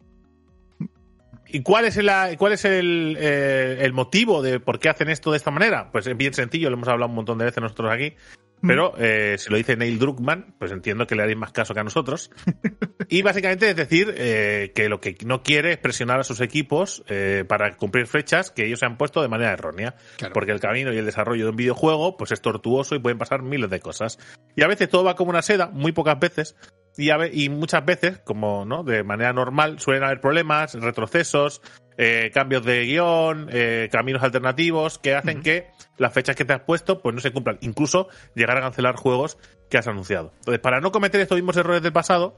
¿Y 1.51 1.61
cuál 1.61 1.85
es, 1.85 1.97
el, 1.97 2.09
cuál 2.37 2.53
es 2.53 2.65
el, 2.65 3.17
eh, 3.19 3.77
el 3.81 3.93
motivo 3.93 4.41
de 4.41 4.59
por 4.59 4.79
qué 4.79 4.89
hacen 4.89 5.09
esto 5.09 5.31
de 5.31 5.37
esta 5.37 5.51
manera? 5.51 5.91
Pues 5.91 6.05
es 6.07 6.15
bien 6.15 6.33
sencillo, 6.33 6.69
lo 6.69 6.75
hemos 6.75 6.87
hablado 6.87 7.09
un 7.09 7.15
montón 7.15 7.37
de 7.37 7.45
veces 7.45 7.61
nosotros 7.61 7.91
aquí. 7.91 8.15
Pero 8.61 8.93
eh, 8.97 9.37
si 9.37 9.49
lo 9.49 9.57
dice 9.57 9.77
Neil 9.77 9.99
Druckmann, 9.99 10.55
pues 10.59 10.71
entiendo 10.71 11.07
que 11.07 11.15
le 11.15 11.23
haréis 11.23 11.37
más 11.37 11.51
caso 11.51 11.73
que 11.73 11.79
a 11.79 11.83
nosotros. 11.83 12.31
Y 13.11 13.23
básicamente 13.23 13.67
es 13.67 13.75
decir 13.75 14.13
eh, 14.15 14.71
que 14.75 14.87
lo 14.87 15.01
que 15.01 15.17
no 15.25 15.41
quiere 15.41 15.71
es 15.71 15.77
presionar 15.79 16.19
a 16.19 16.23
sus 16.23 16.41
equipos 16.41 17.03
eh, 17.07 17.43
para 17.47 17.75
cumplir 17.75 18.05
fechas 18.05 18.51
que 18.51 18.67
ellos 18.67 18.77
se 18.77 18.85
han 18.85 18.97
puesto 18.97 19.19
de 19.23 19.27
manera 19.27 19.51
errónea. 19.51 19.95
Claro. 20.17 20.35
Porque 20.35 20.51
el 20.51 20.59
camino 20.59 20.93
y 20.93 20.97
el 20.99 21.07
desarrollo 21.07 21.45
de 21.45 21.49
un 21.49 21.55
videojuego 21.55 22.17
pues 22.17 22.31
es 22.31 22.39
tortuoso 22.39 22.93
y 22.93 22.99
pueden 22.99 23.17
pasar 23.17 23.41
miles 23.41 23.71
de 23.71 23.79
cosas. 23.79 24.19
Y 24.55 24.61
a 24.61 24.67
veces 24.67 24.89
todo 24.89 25.03
va 25.03 25.15
como 25.15 25.31
una 25.31 25.41
seda, 25.41 25.71
muy 25.73 25.91
pocas 25.91 26.19
veces. 26.19 26.55
Y, 26.99 27.11
a 27.11 27.17
y 27.31 27.49
muchas 27.49 27.85
veces, 27.85 28.19
como 28.19 28.65
no 28.65 28.83
de 28.83 29.03
manera 29.03 29.31
normal, 29.33 29.79
suelen 29.79 30.03
haber 30.03 30.19
problemas, 30.19 30.73
retrocesos, 30.73 31.61
eh, 31.97 32.29
cambios 32.33 32.63
de 32.65 32.85
guion, 32.85 33.47
eh, 33.51 33.87
caminos 33.91 34.21
alternativos 34.21 34.99
que 34.99 35.15
hacen 35.15 35.41
que 35.41 35.67
las 35.97 36.13
fechas 36.13 36.35
que 36.35 36.45
te 36.45 36.53
has 36.53 36.61
puesto 36.61 37.01
pues 37.01 37.15
no 37.15 37.21
se 37.21 37.31
cumplan. 37.31 37.57
Incluso 37.61 38.09
llegar 38.35 38.57
a 38.57 38.61
cancelar 38.61 38.95
juegos 38.95 39.37
que 39.69 39.77
has 39.77 39.87
anunciado. 39.87 40.33
Entonces, 40.39 40.59
para 40.59 40.81
no 40.81 40.91
cometer 40.91 41.21
estos 41.21 41.37
mismos 41.37 41.57
errores 41.57 41.81
del 41.81 41.93
pasado, 41.93 42.37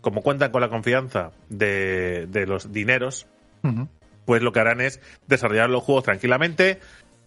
como 0.00 0.22
cuentan 0.22 0.50
con 0.50 0.60
la 0.60 0.68
confianza 0.68 1.30
de, 1.48 2.26
de 2.28 2.46
los 2.46 2.72
dineros, 2.72 3.26
pues 4.24 4.42
lo 4.42 4.52
que 4.52 4.60
harán 4.60 4.80
es 4.80 5.00
desarrollar 5.26 5.70
los 5.70 5.82
juegos 5.82 6.04
tranquilamente, 6.04 6.80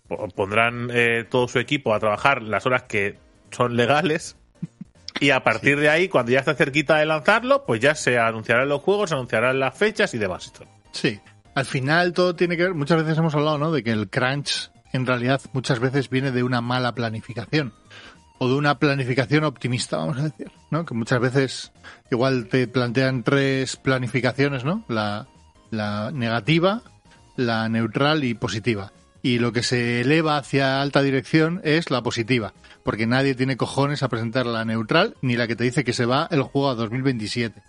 po- 0.07 0.27
pondrán 0.29 0.89
eh, 0.91 1.25
todo 1.29 1.47
su 1.47 1.59
equipo 1.59 1.93
a 1.93 1.99
trabajar 1.99 2.41
las 2.41 2.65
horas 2.65 2.83
que 2.83 3.17
son 3.51 3.75
legales 3.77 4.37
y 5.20 5.29
a 5.29 5.43
partir 5.43 5.79
de 5.79 5.89
ahí, 5.89 6.10
cuando 6.10 6.32
ya 6.32 6.39
está 6.39 6.53
cerquita 6.55 6.98
de 6.98 7.05
lanzarlo, 7.05 7.65
pues 7.65 7.79
ya 7.82 7.96
se 7.96 8.17
anunciarán 8.20 8.70
los 8.70 8.82
juegos, 8.82 9.10
se 9.10 9.15
anunciarán 9.15 9.60
las 9.60 9.77
fechas 9.77 10.13
y 10.13 10.17
demás. 10.17 10.51
Sí. 10.91 11.20
al 11.55 11.65
final 11.65 12.13
todo 12.13 12.36
tiene 12.36 12.58
que 12.58 12.63
ver, 12.63 12.74
muchas 12.74 13.01
veces 13.01 13.17
hemos 13.17 13.34
hablado, 13.36 13.58
¿no? 13.58 13.72
De 13.72 13.84
que 13.84 13.91
el 13.91 14.10
crunch 14.10 14.72
en 14.91 15.05
realidad 15.05 15.41
muchas 15.53 15.79
veces 15.79 16.10
viene 16.10 16.32
de 16.32 16.43
una 16.43 16.62
mala 16.62 16.93
planificación 16.93 17.74
o 18.38 18.48
de 18.48 18.55
una 18.55 18.77
planificación 18.77 19.43
optimista, 19.43 19.98
vamos 19.98 20.17
a 20.20 20.24
decir, 20.24 20.51
¿no? 20.70 20.86
Que 20.86 20.93
muchas 20.93 21.20
veces 21.20 21.72
igual 22.12 22.48
te 22.48 22.67
plantean 22.67 23.24
tres 23.24 23.75
planificaciones, 23.77 24.65
¿no? 24.65 24.84
La, 24.88 25.27
la 25.72 26.12
negativa, 26.12 26.82
la 27.36 27.70
neutral 27.70 28.24
y 28.24 28.34
positiva. 28.34 28.91
Y 29.23 29.39
lo 29.39 29.51
que 29.53 29.63
se 29.63 30.01
eleva 30.01 30.37
hacia 30.37 30.81
alta 30.81 31.01
dirección 31.01 31.61
es 31.63 31.89
la 31.89 32.03
positiva, 32.03 32.53
porque 32.83 33.07
nadie 33.07 33.33
tiene 33.33 33.57
cojones 33.57 34.03
a 34.03 34.09
presentar 34.09 34.45
la 34.45 34.65
neutral 34.65 35.15
ni 35.21 35.35
la 35.37 35.47
que 35.47 35.55
te 35.55 35.63
dice 35.63 35.83
que 35.83 35.93
se 35.93 36.05
va 36.05 36.27
el 36.29 36.41
juego 36.43 36.69
a 36.69 36.75
2027. 36.75 37.61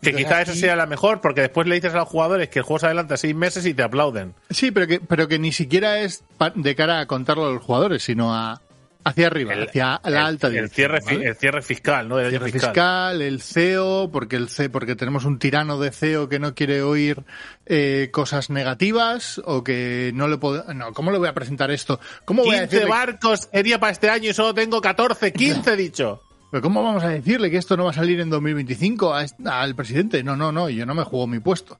Que 0.00 0.10
Entonces, 0.10 0.26
quizá 0.26 0.42
esa 0.42 0.50
aquí- 0.52 0.60
sea 0.60 0.76
la 0.76 0.86
mejor, 0.86 1.20
porque 1.20 1.40
después 1.40 1.66
le 1.66 1.76
dices 1.76 1.94
a 1.94 1.98
los 1.98 2.08
jugadores 2.08 2.48
que 2.50 2.58
el 2.60 2.64
juego 2.64 2.80
se 2.80 2.86
adelanta 2.86 3.16
seis 3.16 3.34
meses 3.34 3.64
y 3.66 3.74
te 3.74 3.82
aplauden. 3.82 4.34
Sí, 4.50 4.70
pero 4.72 4.86
que, 4.86 5.00
pero 5.00 5.26
que 5.28 5.38
ni 5.38 5.52
siquiera 5.52 6.00
es 6.00 6.22
de 6.54 6.74
cara 6.74 7.00
a 7.00 7.06
contarlo 7.06 7.46
a 7.48 7.52
los 7.52 7.62
jugadores, 7.62 8.02
sino 8.02 8.34
a 8.34 8.60
hacia 9.08 9.26
arriba, 9.26 9.52
El- 9.54 9.68
hacia 9.68 10.00
la 10.04 10.26
alta 10.26 10.46
el, 10.48 10.52
dirección. 10.54 11.00
cierre, 11.00 11.26
el 11.28 11.36
cierre 11.36 11.62
fiscal, 11.62 12.08
¿no? 12.08 12.16
Año 12.16 12.28
cierre 12.30 12.52
fiscal, 12.52 13.20
el 13.22 13.40
CEO, 13.42 14.10
porque 14.12 14.36
el 14.36 14.48
CEO, 14.48 14.70
porque 14.70 14.94
tenemos 14.96 15.24
un 15.24 15.38
tirano 15.38 15.78
de 15.78 15.90
CEO 15.90 16.28
que 16.28 16.38
no 16.38 16.54
quiere 16.54 16.82
oír 16.82 17.24
eh, 17.66 18.10
cosas 18.12 18.50
negativas 18.50 19.40
o 19.44 19.64
que 19.64 20.12
no 20.14 20.28
le 20.28 20.38
puedo, 20.38 20.64
no, 20.74 20.92
¿cómo 20.92 21.10
le 21.10 21.18
voy 21.18 21.28
a 21.28 21.34
presentar 21.34 21.70
esto? 21.70 22.00
¿Cómo 22.24 22.42
voy 22.44 22.56
a 22.56 22.60
15 22.60 22.74
decirle, 22.76 22.90
barcos 22.90 23.46
quería 23.46 23.78
para 23.80 23.92
este 23.92 24.10
año 24.10 24.30
y 24.30 24.34
solo 24.34 24.54
tengo 24.54 24.80
14, 24.80 25.32
15 25.32 25.72
he 25.72 25.76
dicho. 25.76 26.22
pero 26.50 26.62
cómo 26.62 26.82
vamos 26.82 27.02
a 27.04 27.08
decirle 27.08 27.50
que 27.50 27.56
esto 27.58 27.76
no 27.76 27.84
va 27.84 27.90
a 27.90 27.94
salir 27.94 28.20
en 28.20 28.30
2025 28.30 29.14
a 29.14 29.24
al 29.46 29.74
presidente? 29.74 30.22
No, 30.22 30.36
no, 30.36 30.52
no, 30.52 30.68
yo 30.70 30.86
no 30.86 30.94
me 30.94 31.02
juego 31.04 31.26
mi 31.26 31.40
puesto, 31.40 31.78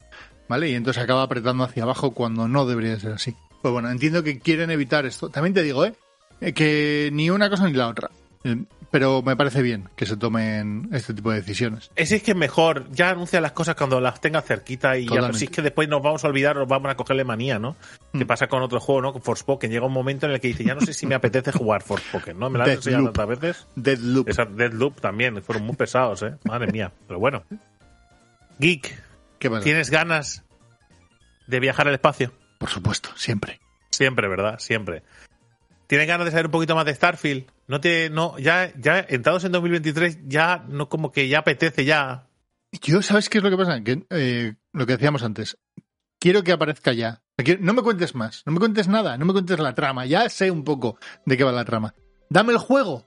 ¿vale? 0.48 0.68
Y 0.70 0.74
entonces 0.74 1.02
acaba 1.02 1.22
apretando 1.22 1.64
hacia 1.64 1.84
abajo 1.84 2.12
cuando 2.12 2.48
no 2.48 2.66
debería 2.66 2.98
ser 2.98 3.12
así. 3.12 3.34
Pues 3.62 3.72
bueno, 3.72 3.90
entiendo 3.90 4.22
que 4.22 4.38
quieren 4.38 4.70
evitar 4.70 5.04
esto. 5.06 5.30
También 5.30 5.52
te 5.54 5.62
digo, 5.62 5.84
¿eh? 5.84 5.94
Eh, 6.40 6.52
que 6.52 7.10
ni 7.12 7.30
una 7.30 7.50
cosa 7.50 7.66
ni 7.66 7.72
la 7.72 7.88
otra. 7.88 8.10
Eh, 8.44 8.56
Pero 8.90 9.20
me 9.22 9.36
parece 9.36 9.60
bien 9.60 9.88
que 9.96 10.06
se 10.06 10.16
tomen 10.16 10.88
este 10.92 11.12
tipo 11.12 11.30
de 11.30 11.40
decisiones. 11.40 11.90
Es 11.94 12.08
que 12.22 12.30
es 12.30 12.36
mejor, 12.36 12.90
ya 12.90 13.10
anuncia 13.10 13.38
las 13.40 13.52
cosas 13.52 13.74
cuando 13.74 14.00
las 14.00 14.18
tenga 14.20 14.40
cerquita 14.40 14.96
y 14.96 15.06
ya, 15.06 15.30
si 15.34 15.44
es 15.46 15.50
que 15.50 15.60
después 15.60 15.88
nos 15.90 16.00
vamos 16.02 16.24
a 16.24 16.28
olvidar, 16.28 16.56
nos 16.56 16.68
vamos 16.68 16.90
a 16.90 16.94
cogerle 16.96 17.22
manía, 17.24 17.58
¿no? 17.58 17.76
Que 18.12 18.24
Mm. 18.24 18.26
pasa 18.26 18.46
con 18.46 18.62
otro 18.62 18.80
juego, 18.80 19.02
¿no? 19.02 19.12
Con 19.12 19.20
Forspoken. 19.20 19.70
Llega 19.70 19.84
un 19.84 19.92
momento 19.92 20.24
en 20.26 20.32
el 20.32 20.40
que 20.40 20.48
dice, 20.48 20.64
ya 20.64 20.74
no 20.74 20.80
sé 20.80 20.94
si 20.94 21.06
me 21.06 21.14
apetece 21.16 21.52
jugar 21.52 21.82
Forspoken, 21.82 22.38
¿no? 22.38 22.48
Me 22.48 22.58
lo 22.58 22.64
has 22.64 22.70
enseñado 22.70 23.10
tantas 23.12 23.38
veces. 23.40 23.66
Deadloop. 23.76 24.28
Esa 24.28 24.44
Deadloop 24.46 25.00
también, 25.00 25.42
fueron 25.42 25.66
muy 25.66 25.76
pesados, 25.76 26.22
¿eh? 26.22 26.36
Madre 26.44 26.72
mía. 26.72 26.90
Pero 27.06 27.18
bueno. 27.20 27.42
Geek, 28.58 29.02
¿Qué 29.38 29.50
pasa? 29.50 29.64
¿tienes 29.64 29.90
ganas 29.90 30.44
de 31.46 31.60
viajar 31.60 31.88
al 31.88 31.94
espacio? 31.94 32.32
Por 32.58 32.70
supuesto, 32.70 33.10
siempre. 33.16 33.60
Siempre, 33.90 34.28
¿verdad? 34.28 34.58
Siempre. 34.58 35.02
¿Tienes 35.88 36.06
ganas 36.06 36.26
de 36.26 36.30
saber 36.30 36.46
un 36.46 36.52
poquito 36.52 36.76
más 36.76 36.84
de 36.84 36.94
Starfield? 36.94 37.46
No 37.66 37.80
te, 37.80 38.10
no, 38.10 38.38
ya, 38.38 38.72
ya 38.78 39.04
entrados 39.08 39.42
en 39.44 39.52
2023, 39.52 40.20
ya 40.28 40.64
no 40.68 40.88
como 40.88 41.10
que 41.10 41.28
ya 41.28 41.40
apetece 41.40 41.84
ya. 41.84 42.28
Yo, 42.82 43.02
¿sabes 43.02 43.28
qué 43.28 43.38
es 43.38 43.44
lo 43.44 43.50
que 43.50 43.56
pasa? 43.56 43.82
Que, 43.82 44.04
eh, 44.10 44.54
lo 44.72 44.86
que 44.86 44.92
decíamos 44.92 45.22
antes. 45.22 45.58
Quiero 46.20 46.42
que 46.44 46.52
aparezca 46.52 46.92
ya. 46.92 47.22
No 47.60 47.72
me 47.72 47.82
cuentes 47.82 48.14
más. 48.14 48.42
No 48.44 48.52
me 48.52 48.58
cuentes 48.58 48.86
nada. 48.88 49.16
No 49.16 49.24
me 49.24 49.32
cuentes 49.32 49.58
la 49.58 49.74
trama. 49.74 50.04
Ya 50.04 50.28
sé 50.28 50.50
un 50.50 50.62
poco 50.64 50.98
de 51.24 51.36
qué 51.36 51.44
va 51.44 51.52
la 51.52 51.64
trama. 51.64 51.94
Dame 52.28 52.52
el 52.52 52.58
juego. 52.58 53.06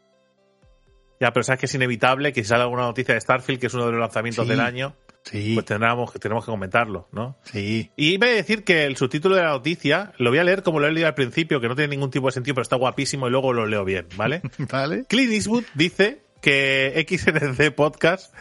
Ya, 1.20 1.32
pero 1.32 1.44
sabes 1.44 1.60
que 1.60 1.66
es 1.68 1.76
inevitable 1.76 2.34
que 2.34 2.42
si 2.44 2.50
sale 2.50 2.64
alguna 2.64 2.84
noticia 2.84 3.14
de 3.14 3.22
Starfield, 3.22 3.60
que 3.60 3.68
es 3.68 3.74
uno 3.76 3.86
de 3.86 3.92
los 3.92 4.02
lanzamientos 4.02 4.46
Sí. 4.46 4.50
del 4.50 4.60
año, 4.62 4.96
Sí, 5.24 5.54
pues 5.54 5.66
tendremos, 5.66 6.12
tenemos 6.14 6.46
que 6.46 6.52
comentarlo, 6.52 7.08
¿no? 7.12 7.38
sí. 7.44 7.92
Y 7.96 8.14
iba 8.14 8.28
a 8.28 8.32
decir 8.32 8.64
que 8.64 8.86
el 8.86 8.98
subtítulo 8.98 9.36
de 9.36 9.44
la 9.44 9.50
noticia 9.50 10.14
lo 10.18 10.32
voy 10.32 10.40
a 10.40 10.44
leer 10.44 10.64
como 10.64 10.80
lo 10.80 10.88
he 10.88 10.92
leído 10.92 11.08
al 11.08 11.14
principio, 11.14 11.62
que 11.62 11.68
no 11.68 11.76
tiene 11.76 11.96
ningún 11.96 12.10
tipo 12.10 12.26
de 12.28 12.32
sentido, 12.32 12.56
pero 12.56 12.64
está 12.64 12.76
guapísimo 12.76 13.28
y 13.28 13.32
luego 13.32 13.54
lo 13.54 13.68
leo 13.68 13.86
bien, 13.86 14.08
¿vale? 14.16 14.42
¿Vale? 14.72 15.06
Clint 15.08 15.32
Eastwood 15.32 15.64
dice 15.76 16.24
que 16.42 17.06
XNC 17.08 17.76
Podcast 17.76 18.34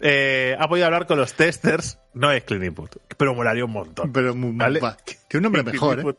eh, 0.00 0.56
ha 0.58 0.68
podido 0.68 0.86
hablar 0.86 1.06
con 1.06 1.18
los 1.18 1.34
testers, 1.34 1.98
no 2.14 2.30
es 2.30 2.44
Clint 2.44 2.64
Eastwood, 2.64 2.90
pero 3.16 3.34
molaría 3.34 3.64
un 3.64 3.72
montón. 3.72 4.12
Pero 4.12 4.34
muy 4.34 4.52
Vale. 4.52 4.80
va, 4.80 4.96
Tiene 4.96 5.18
un 5.34 5.42
nombre 5.42 5.62
mejor, 5.62 6.00
¿eh? 6.00 6.14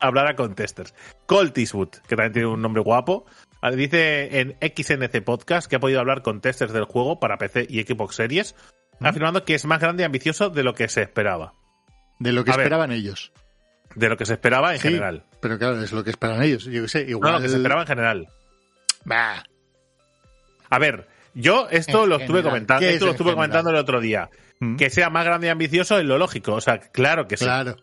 Hablara 0.00 0.36
con 0.36 0.54
testers. 0.54 0.94
Colt 1.26 1.58
Eastwood, 1.58 1.88
que 2.06 2.14
también 2.14 2.32
tiene 2.32 2.48
un 2.48 2.62
nombre 2.62 2.82
guapo, 2.82 3.26
dice 3.74 4.40
en 4.40 4.56
XNC 4.60 5.22
Podcast 5.24 5.68
que 5.68 5.76
ha 5.76 5.80
podido 5.80 5.98
hablar 5.98 6.22
con 6.22 6.40
testers 6.40 6.72
del 6.72 6.84
juego 6.84 7.18
para 7.18 7.36
PC 7.36 7.66
y 7.68 7.82
Xbox 7.82 8.14
Series, 8.14 8.54
afirmando 9.00 9.44
que 9.44 9.54
es 9.54 9.64
más 9.64 9.80
grande 9.80 10.02
y 10.02 10.06
ambicioso 10.06 10.50
de 10.50 10.62
lo 10.62 10.74
que 10.74 10.88
se 10.88 11.02
esperaba. 11.02 11.52
De 12.18 12.32
lo 12.32 12.44
que 12.44 12.50
A 12.50 12.56
ver. 12.56 12.64
esperaban 12.64 12.92
ellos. 12.92 13.32
De 13.94 14.08
lo 14.08 14.16
que 14.16 14.26
se 14.26 14.34
esperaba 14.34 14.74
en 14.74 14.80
Sí, 14.80 14.88
general. 14.88 15.24
Pero 15.40 15.58
claro, 15.58 15.80
es 15.82 15.92
lo 15.92 16.04
que 16.04 16.10
esperan 16.10 16.42
ellos. 16.42 16.64
Yo 16.64 16.82
qué 16.82 16.88
sé, 16.88 17.04
No, 17.04 17.10
igual. 17.10 17.32
lo 17.34 17.40
que 17.40 17.48
se 17.48 17.56
esperaba 17.56 17.80
en 17.82 17.86
general. 17.86 18.28
Bah, 19.04 19.42
A 20.70 20.78
ver, 20.78 21.08
yo 21.34 21.68
esto 21.70 22.04
En 22.04 22.10
lo 22.10 22.16
estuve 22.16 22.26
general. 22.38 22.44
comentando, 22.50 22.80
¿Qué 22.80 22.88
esto 22.90 22.96
es 22.96 23.06
lo 23.06 23.10
estuve 23.12 23.30
general? 23.30 23.36
comentando 23.36 23.70
el 23.70 23.76
otro 23.76 24.00
día. 24.00 24.30
Mm. 24.60 24.76
Que 24.76 24.90
sea 24.90 25.08
más 25.10 25.24
grande 25.24 25.46
y 25.46 25.50
ambicioso 25.50 25.98
es 25.98 26.04
lo 26.04 26.18
lógico. 26.18 26.54
O 26.54 26.60
sea, 26.60 26.78
claro 26.78 27.26
que 27.28 27.36
sí. 27.36 27.44
claro. 27.44 27.76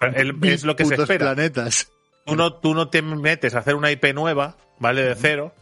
El- 0.00 0.36
es 0.44 0.64
lo 0.64 0.76
que 0.76 0.84
se 0.84 0.94
espera. 0.94 1.34
planetas. 1.34 1.90
Tú 2.24 2.36
no, 2.36 2.54
tú 2.54 2.74
no 2.74 2.88
te 2.88 3.02
metes 3.02 3.54
a 3.54 3.58
hacer 3.58 3.74
una 3.74 3.90
IP 3.90 4.14
nueva, 4.14 4.56
¿vale? 4.78 5.02
De 5.02 5.14
cero, 5.14 5.54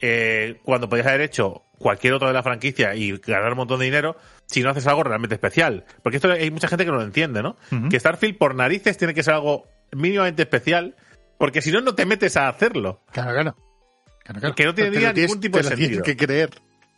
eh, 0.00 0.60
cuando 0.62 0.88
podías 0.88 1.06
haber 1.08 1.22
hecho 1.22 1.62
cualquier 1.78 2.12
otra 2.14 2.28
de 2.28 2.34
la 2.34 2.42
franquicia 2.42 2.94
y 2.94 3.16
ganar 3.18 3.52
un 3.52 3.58
montón 3.58 3.78
de 3.78 3.86
dinero 3.86 4.16
si 4.46 4.62
no 4.62 4.70
haces 4.70 4.86
algo 4.86 5.02
realmente 5.04 5.34
especial. 5.34 5.84
Porque 6.02 6.16
esto 6.16 6.30
hay 6.32 6.50
mucha 6.50 6.68
gente 6.68 6.84
que 6.84 6.90
no 6.90 6.96
lo 6.98 7.04
entiende, 7.04 7.42
¿no? 7.42 7.56
Que 7.90 7.98
Starfield 8.00 8.36
por 8.38 8.54
narices 8.54 8.96
tiene 8.98 9.14
que 9.14 9.22
ser 9.22 9.34
algo 9.34 9.66
mínimamente 9.92 10.42
especial, 10.42 10.96
porque 11.38 11.62
si 11.62 11.70
no, 11.72 11.80
no 11.80 11.94
te 11.94 12.04
metes 12.06 12.36
a 12.36 12.48
hacerlo. 12.48 13.00
Claro, 13.12 13.32
claro. 13.32 13.56
Claro, 14.24 14.40
claro. 14.40 14.54
Que 14.54 14.64
no 14.64 14.74
tienes- 14.74 15.14
ningún 15.14 15.40
tipo 15.40 15.58
de 15.58 15.64
tienes 15.64 15.78
sentido. 15.78 16.02
que 16.02 16.16
creer. 16.16 16.50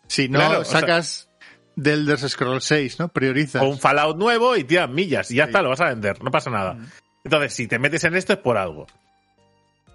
Si 0.08 0.28
no, 0.28 0.38
Claro, 0.40 0.60
o 0.60 0.64
sea- 0.64 0.80
sacas 0.80 1.28
del 1.76 2.00
Elder 2.00 2.18
Scrolls 2.28 2.64
6, 2.64 2.99
¿no? 2.99 3.08
Priorizas. 3.08 3.62
O 3.62 3.66
un 3.68 3.78
Fallout 3.78 4.16
nuevo 4.16 4.56
y 4.56 4.64
tiras 4.64 4.90
millas 4.90 5.30
y 5.30 5.37
ya 5.37 5.44
Sí. 5.44 5.50
está, 5.50 5.62
lo 5.62 5.68
vas 5.68 5.80
a 5.80 5.87
vender, 5.90 6.20
no 6.22 6.30
pasa 6.32 6.50
nada. 6.50 6.76
Entonces, 7.22 7.52
si 7.54 7.68
te 7.68 7.78
metes 7.78 8.02
en 8.04 8.16
esto 8.16 8.32
es 8.32 8.38
por 8.40 8.56
algo. 8.56 8.87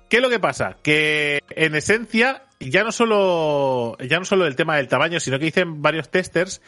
¿Qué 0.10 0.18
es 0.18 0.22
lo 0.24 0.30
que 0.30 0.40
pasa? 0.40 0.78
Que 0.84 1.42
en 1.50 1.76
esencia, 1.76 2.44
ya 2.70 2.84
no 2.84 2.92
solo, 2.92 3.98
ya 4.00 4.20
no 4.20 4.26
solo 4.26 4.46
el 4.46 4.56
tema 4.56 4.78
del 4.78 4.88
tamaño, 4.88 5.20
sino 5.20 5.40
que 5.40 5.46
dicen 5.46 5.82
varios 5.82 6.10
testers 6.10 6.62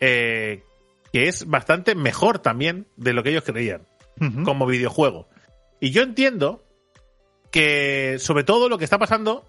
eh, 0.00 0.64
que 1.12 1.28
es 1.28 1.46
bastante 1.46 1.94
mejor 1.94 2.38
también 2.38 2.86
de 2.96 3.12
lo 3.12 3.22
que 3.22 3.30
ellos 3.30 3.44
creían 3.44 3.86
como 4.44 4.66
videojuego. 4.66 5.28
Y 5.80 5.90
yo 5.90 6.02
entiendo 6.02 6.64
que 7.50 8.16
sobre 8.18 8.44
todo 8.44 8.68
lo 8.68 8.78
que 8.78 8.84
está 8.84 8.98
pasando 8.98 9.48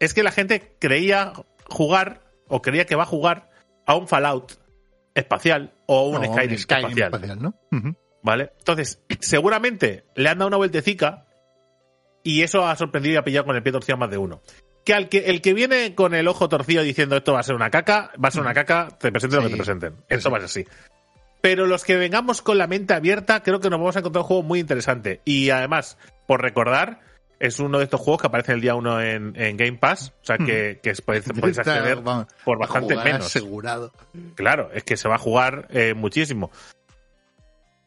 es 0.00 0.14
que 0.14 0.22
la 0.22 0.32
gente 0.32 0.76
creía 0.80 1.32
jugar 1.66 2.22
o 2.48 2.60
creía 2.60 2.86
que 2.86 2.96
va 2.96 3.04
a 3.04 3.06
jugar 3.06 3.50
a 3.86 3.94
un 3.94 4.08
Fallout 4.08 4.52
espacial 5.14 5.72
o 5.86 6.08
un 6.08 6.16
O 6.16 6.24
Skyrim, 6.24 6.54
espacial. 6.54 7.38
¿no? 7.40 7.54
¿Vale? 8.22 8.52
Entonces, 8.58 9.02
seguramente 9.20 10.04
le 10.16 10.28
han 10.28 10.38
dado 10.38 10.48
una 10.48 10.56
vueltecica 10.56 11.26
y 12.22 12.42
eso 12.42 12.66
ha 12.66 12.74
sorprendido 12.76 13.14
y 13.14 13.16
ha 13.18 13.24
pillado 13.24 13.46
con 13.46 13.56
el 13.56 13.62
pie 13.62 13.72
torcido 13.72 13.98
más 13.98 14.10
de 14.10 14.18
uno. 14.18 14.40
Que 14.84 14.92
al 14.94 15.08
que 15.08 15.18
el 15.26 15.40
que 15.40 15.54
viene 15.54 15.94
con 15.94 16.14
el 16.14 16.28
ojo 16.28 16.48
torcido 16.48 16.82
diciendo 16.82 17.16
esto 17.16 17.32
va 17.32 17.40
a 17.40 17.44
ser 17.44 17.54
una 17.54 17.70
caca, 17.70 18.12
va 18.22 18.28
a 18.28 18.30
ser 18.32 18.42
una 18.42 18.52
caca, 18.54 18.88
te 18.98 19.10
presenten 19.10 19.38
lo 19.40 19.44
que 19.46 19.50
te 19.52 19.56
presenten. 19.56 19.94
Esto 20.08 20.30
va 20.30 20.38
a 20.38 20.40
ser 20.40 20.62
así. 20.64 20.70
Pero 21.40 21.66
los 21.66 21.84
que 21.84 21.96
vengamos 21.96 22.42
con 22.42 22.58
la 22.58 22.66
mente 22.66 22.94
abierta, 22.94 23.42
creo 23.42 23.60
que 23.60 23.70
nos 23.70 23.78
vamos 23.78 23.96
a 23.96 23.98
encontrar 24.00 24.22
un 24.22 24.28
juego 24.28 24.42
muy 24.42 24.60
interesante. 24.60 25.20
Y 25.24 25.50
además, 25.50 25.98
por 26.26 26.40
recordar, 26.42 27.00
es 27.38 27.58
uno 27.58 27.78
de 27.78 27.84
estos 27.84 28.00
juegos 28.00 28.22
que 28.22 28.26
aparece 28.28 28.52
el 28.52 28.60
día 28.62 28.74
1 28.74 29.00
en, 29.02 29.36
en 29.36 29.56
Game 29.56 29.78
Pass. 29.78 30.14
O 30.22 30.24
sea 30.24 30.38
que, 30.38 30.80
que 30.82 30.92
podéis, 31.04 31.28
acceder 31.58 32.00
vamos, 32.00 32.26
por 32.44 32.58
bastante 32.58 32.96
menos. 32.96 33.26
Asegurado. 33.26 33.92
Claro, 34.34 34.70
es 34.72 34.84
que 34.84 34.96
se 34.96 35.08
va 35.08 35.16
a 35.16 35.18
jugar 35.18 35.66
eh, 35.70 35.92
muchísimo. 35.94 36.50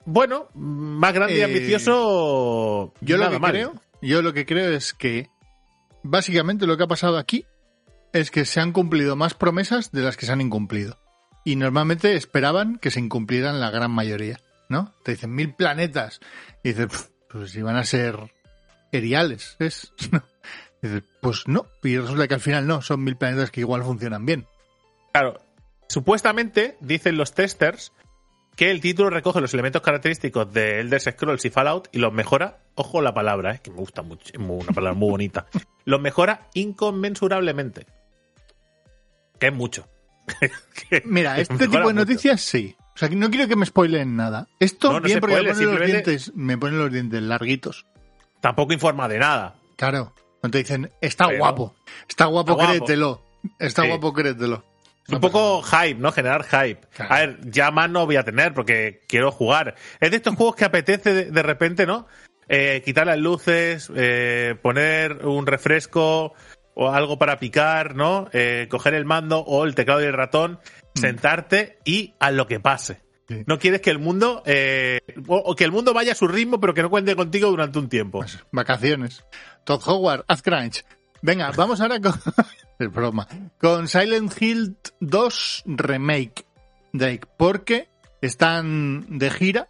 Bueno, 0.05 0.47
más 0.53 1.13
grande 1.13 1.35
y 1.35 1.39
Eh, 1.39 1.43
ambicioso. 1.43 2.93
Yo 3.01 3.17
lo 3.17 3.29
que 3.29 3.39
mal. 3.39 3.51
creo, 3.51 3.73
yo 4.01 4.21
lo 4.21 4.33
que 4.33 4.45
creo 4.45 4.71
es 4.71 4.93
que 4.93 5.29
básicamente 6.09 6.67
lo 6.67 6.77
que 6.77 6.83
ha 6.83 6.87
pasado 6.87 7.17
aquí 7.17 7.45
es 8.13 8.31
que 8.31 8.45
se 8.45 8.59
han 8.59 8.71
cumplido 8.71 9.15
más 9.15 9.33
promesas 9.33 9.91
de 9.91 10.01
las 10.01 10.17
que 10.17 10.25
se 10.25 10.31
han 10.31 10.41
incumplido. 10.41 10.99
Y 11.43 11.55
normalmente 11.55 12.15
esperaban 12.15 12.77
que 12.77 12.91
se 12.91 12.99
incumplieran 12.99 13.59
la 13.59 13.69
gran 13.69 13.91
mayoría, 13.91 14.39
¿no? 14.69 14.93
Te 15.03 15.11
dicen 15.11 15.33
mil 15.33 15.53
planetas. 15.53 16.19
Y 16.63 16.69
dices, 16.69 16.87
"Pf, 16.87 17.09
pues 17.29 17.51
si 17.51 17.61
van 17.61 17.77
a 17.77 17.85
ser 17.85 18.33
eriales, 18.91 19.55
¿es? 19.59 19.93
Dices, 20.81 21.03
pues 21.21 21.47
no. 21.47 21.65
Y 21.83 21.97
resulta 21.97 22.27
que 22.27 22.35
al 22.35 22.39
final 22.39 22.67
no, 22.67 22.81
son 22.81 23.03
mil 23.03 23.17
planetas 23.17 23.51
que 23.51 23.61
igual 23.61 23.83
funcionan 23.83 24.25
bien. 24.25 24.47
Claro, 25.11 25.39
supuestamente 25.87 26.77
dicen 26.81 27.17
los 27.17 27.33
testers 27.33 27.93
que 28.57 28.69
el 28.71 28.81
título 28.81 29.09
recoge 29.09 29.39
los 29.39 29.53
elementos 29.53 29.81
característicos 29.81 30.51
de 30.51 30.81
Elder 30.81 30.99
Scrolls 30.99 31.45
y 31.45 31.49
Fallout 31.49 31.87
y 31.93 31.99
los 31.99 32.11
mejora, 32.11 32.57
ojo 32.75 33.01
la 33.01 33.13
palabra, 33.13 33.53
eh, 33.55 33.59
que 33.63 33.69
me 33.71 33.77
gusta 33.77 34.01
mucho, 34.01 34.25
es 34.33 34.39
una 34.39 34.73
palabra 34.73 34.93
muy 34.97 35.09
bonita, 35.11 35.45
los 35.85 36.01
mejora 36.01 36.49
inconmensurablemente. 36.55 37.85
Que 39.39 39.47
es 39.47 39.53
mucho. 39.53 39.87
Que 40.89 41.01
Mira, 41.05 41.39
este 41.39 41.55
tipo 41.57 41.77
de 41.77 41.83
mucho. 41.83 41.93
noticias 41.93 42.41
sí, 42.41 42.75
O 42.95 42.97
sea, 42.97 43.07
no 43.09 43.29
quiero 43.29 43.47
que 43.47 43.55
me 43.55 43.65
spoilen 43.65 44.15
nada. 44.15 44.47
Esto 44.59 44.91
No, 44.91 44.99
no 44.99 45.05
bien 45.05 45.19
porque 45.21 45.35
me 45.37 45.43
ponen, 45.53 45.65
los 45.75 45.85
dientes, 45.85 46.31
me 46.35 46.57
ponen 46.57 46.79
los 46.79 46.91
dientes 46.91 47.21
larguitos. 47.21 47.85
Tampoco 48.41 48.73
informa 48.73 49.07
de 49.07 49.19
nada. 49.19 49.55
Claro. 49.77 50.13
Cuando 50.41 50.51
te 50.51 50.57
dicen, 50.59 50.91
está 51.01 51.27
Pero- 51.27 51.39
guapo. 51.39 51.75
Está 52.09 52.25
guapo, 52.25 52.51
Está 52.51 52.63
guapo. 52.65 52.77
créetelo. 52.85 53.23
Está 53.59 53.81
Sí. 53.83 53.87
guapo, 53.89 54.13
créetelo. 54.13 54.63
Un 55.09 55.21
poco 55.21 55.61
hype, 55.61 55.99
¿no? 55.99 56.11
Generar 56.11 56.43
hype. 56.43 56.81
Claro. 56.93 57.13
A 57.13 57.19
ver, 57.19 57.39
ya 57.49 57.71
más 57.71 57.89
no 57.89 58.05
voy 58.05 58.17
a 58.17 58.23
tener 58.23 58.53
porque 58.53 59.03
quiero 59.07 59.31
jugar. 59.31 59.75
Es 59.99 60.11
de 60.11 60.17
estos 60.17 60.35
juegos 60.35 60.55
que 60.55 60.65
apetece 60.65 61.13
de, 61.13 61.25
de 61.31 61.43
repente, 61.43 61.85
¿no? 61.85 62.07
Eh, 62.49 62.81
quitar 62.83 63.07
las 63.07 63.17
luces, 63.17 63.91
eh, 63.95 64.55
poner 64.61 65.25
un 65.25 65.45
refresco 65.45 66.33
o 66.73 66.89
algo 66.89 67.17
para 67.17 67.39
picar, 67.39 67.95
¿no? 67.95 68.29
Eh, 68.33 68.67
coger 68.69 68.93
el 68.93 69.05
mando 69.05 69.39
o 69.39 69.65
el 69.65 69.75
teclado 69.75 70.01
y 70.01 70.05
el 70.05 70.13
ratón, 70.13 70.59
sentarte 70.93 71.79
y 71.85 72.13
a 72.19 72.31
lo 72.31 72.47
que 72.47 72.59
pase. 72.59 73.01
Sí. 73.27 73.43
No 73.45 73.59
quieres 73.59 73.81
que 73.81 73.89
el 73.89 73.99
mundo, 73.99 74.43
eh, 74.45 74.99
o, 75.27 75.37
o 75.37 75.55
que 75.55 75.65
el 75.65 75.71
mundo 75.71 75.93
vaya 75.93 76.13
a 76.13 76.15
su 76.15 76.27
ritmo, 76.27 76.61
pero 76.61 76.73
que 76.73 76.81
no 76.81 76.89
cuente 76.89 77.15
contigo 77.15 77.49
durante 77.49 77.79
un 77.79 77.89
tiempo. 77.89 78.19
Pues, 78.19 78.39
vacaciones. 78.51 79.25
Todd 79.65 79.81
Howard, 79.85 80.23
haz 80.27 80.41
crunch. 80.41 80.85
Venga, 81.21 81.51
vamos 81.51 81.81
ahora 81.81 81.99
con. 81.99 82.13
es 82.79 82.91
broma. 82.91 83.27
Con 83.59 83.87
Silent 83.87 84.33
Hill 84.41 84.77
2 84.99 85.63
Remake. 85.65 86.45
Drake, 86.93 87.27
porque 87.37 87.89
están 88.21 89.19
de 89.19 89.29
gira. 89.29 89.69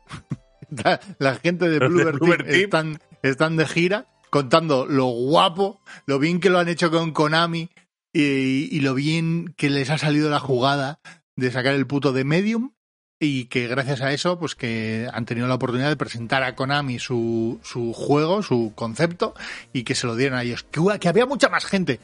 La 1.19 1.35
gente 1.35 1.69
de 1.69 1.79
Bluebird 1.79 2.19
Team 2.19 2.37
Team. 2.37 2.63
están, 2.63 2.99
están 3.23 3.57
de 3.57 3.65
gira 3.65 4.07
contando 4.29 4.85
lo 4.85 5.05
guapo, 5.05 5.79
lo 6.05 6.19
bien 6.19 6.39
que 6.39 6.49
lo 6.49 6.59
han 6.59 6.67
hecho 6.67 6.91
con 6.91 7.11
Konami 7.11 7.69
y, 8.11 8.67
y 8.75 8.79
lo 8.81 8.93
bien 8.93 9.53
que 9.55 9.69
les 9.69 9.89
ha 9.89 9.97
salido 9.97 10.29
la 10.29 10.39
jugada 10.39 10.99
de 11.37 11.51
sacar 11.51 11.73
el 11.73 11.87
puto 11.87 12.11
de 12.11 12.25
Medium 12.25 12.71
y 13.19 13.45
que 13.45 13.67
gracias 13.67 14.01
a 14.01 14.11
eso, 14.11 14.37
pues 14.37 14.55
que 14.55 15.07
han 15.11 15.25
tenido 15.25 15.47
la 15.47 15.55
oportunidad 15.55 15.89
de 15.89 15.97
presentar 15.97 16.43
a 16.43 16.55
Konami 16.55 16.99
su, 16.99 17.59
su 17.63 17.93
juego, 17.93 18.43
su 18.43 18.73
concepto, 18.75 19.33
y 19.73 19.83
que 19.83 19.95
se 19.95 20.05
lo 20.05 20.15
dieron 20.15 20.37
a 20.37 20.43
ellos. 20.43 20.63
Que, 20.63 20.81
que 20.99 21.09
había 21.09 21.25
mucha 21.25 21.49
más 21.49 21.65
gente 21.65 21.99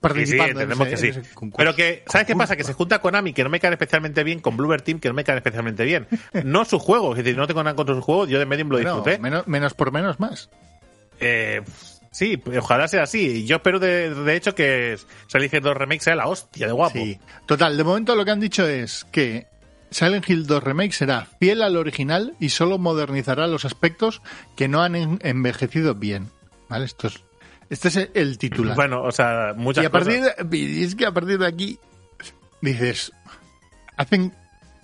participando. 0.00 0.60
en 0.60 0.70
entendemos 0.70 0.88
ese- 0.88 1.12
que 1.20 1.24
sí. 1.24 1.30
Pero 1.56 1.74
que, 1.74 2.04
¿sabes 2.06 2.26
qué 2.26 2.34
pasa? 2.36 2.56
Que 2.56 2.64
se 2.64 2.72
junta 2.72 3.00
Konami, 3.00 3.32
que 3.32 3.44
no 3.44 3.50
me 3.50 3.60
cae 3.60 3.72
especialmente 3.72 4.22
bien, 4.24 4.40
con 4.40 4.56
Bluebird 4.56 4.82
Team, 4.82 5.00
que 5.00 5.08
no 5.08 5.14
me 5.14 5.24
cae 5.24 5.36
especialmente 5.36 5.84
bien. 5.84 6.06
No 6.44 6.64
su 6.64 6.78
juego, 6.78 7.12
es 7.12 7.18
decir, 7.24 7.36
no 7.36 7.46
tengo 7.46 7.62
nada 7.62 7.76
contra 7.76 7.94
su 7.94 8.00
juego, 8.02 8.26
yo 8.26 8.38
de 8.38 8.46
Medium 8.46 8.68
lo 8.70 8.78
disfruté. 8.78 9.18
menos, 9.18 9.46
menos 9.46 9.74
por 9.74 9.92
menos 9.92 10.18
más. 10.20 10.50
Eh, 11.20 11.62
sí, 12.10 12.40
ojalá 12.58 12.88
sea 12.88 13.02
así. 13.04 13.44
Yo 13.46 13.56
espero 13.56 13.78
de, 13.78 14.14
de 14.14 14.36
hecho 14.36 14.54
que 14.54 14.96
Silent 15.26 15.52
Hill 15.54 15.60
2 15.62 15.76
Remake 15.76 16.00
sea 16.02 16.14
la 16.14 16.26
hostia 16.28 16.66
de 16.66 16.72
guapo. 16.72 16.98
Sí. 16.98 17.18
Total, 17.46 17.76
de 17.76 17.84
momento 17.84 18.14
lo 18.14 18.24
que 18.24 18.30
han 18.30 18.40
dicho 18.40 18.66
es 18.66 19.04
que 19.10 19.46
Silent 19.90 20.28
Hill 20.28 20.46
2 20.46 20.62
Remake 20.62 20.92
será 20.92 21.26
fiel 21.40 21.62
al 21.62 21.76
original 21.76 22.34
y 22.38 22.50
solo 22.50 22.78
modernizará 22.78 23.46
los 23.46 23.64
aspectos 23.64 24.22
que 24.56 24.68
no 24.68 24.82
han 24.82 24.94
en- 24.96 25.18
envejecido 25.22 25.94
bien. 25.94 26.30
¿Vale? 26.68 26.84
Esto 26.84 27.06
es, 27.08 27.24
este 27.70 27.88
es 27.88 28.10
el 28.14 28.38
titular. 28.38 28.74
Bueno, 28.76 29.02
o 29.02 29.12
sea, 29.12 29.52
muchas 29.56 29.84
y 29.84 29.86
a 29.86 29.90
partir 29.90 30.20
cosas. 30.20 30.50
de, 30.50 30.56
y 30.56 30.84
es 30.84 30.94
que 30.94 31.06
a 31.06 31.12
partir 31.12 31.38
de 31.38 31.46
aquí 31.46 31.78
dices 32.60 33.12
hacen 33.96 34.32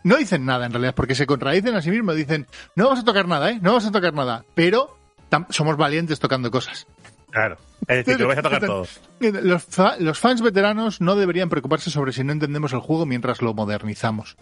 no 0.02 0.16
dicen 0.16 0.44
nada 0.44 0.66
en 0.66 0.72
realidad 0.72 0.94
porque 0.94 1.14
se 1.14 1.26
contradicen 1.26 1.74
a 1.74 1.82
sí 1.82 1.90
mismos 1.90 2.14
dicen 2.16 2.46
no 2.76 2.84
vamos 2.84 3.00
a 3.00 3.04
tocar 3.04 3.26
nada 3.26 3.50
eh 3.50 3.58
no 3.60 3.70
vamos 3.70 3.86
a 3.86 3.92
tocar 3.92 4.12
nada 4.14 4.44
pero 4.54 4.96
tam- 5.30 5.46
somos 5.50 5.76
valientes 5.76 6.18
tocando 6.20 6.50
cosas 6.50 6.86
Claro. 7.30 7.56
Es 7.88 7.96
decir, 8.06 8.16
que 8.16 8.22
lo 8.22 8.28
vais 8.28 8.38
a 8.38 8.42
tocar 8.42 8.64
todo. 8.64 8.86
los, 9.18 9.64
fa- 9.64 9.96
los 9.98 10.20
fans 10.20 10.40
veteranos 10.40 11.00
no 11.00 11.16
deberían 11.16 11.48
preocuparse 11.48 11.90
sobre 11.90 12.12
si 12.12 12.22
no 12.22 12.30
entendemos 12.30 12.72
el 12.72 12.78
juego 12.78 13.06
mientras 13.06 13.42
lo 13.42 13.54
modernizamos 13.54 14.36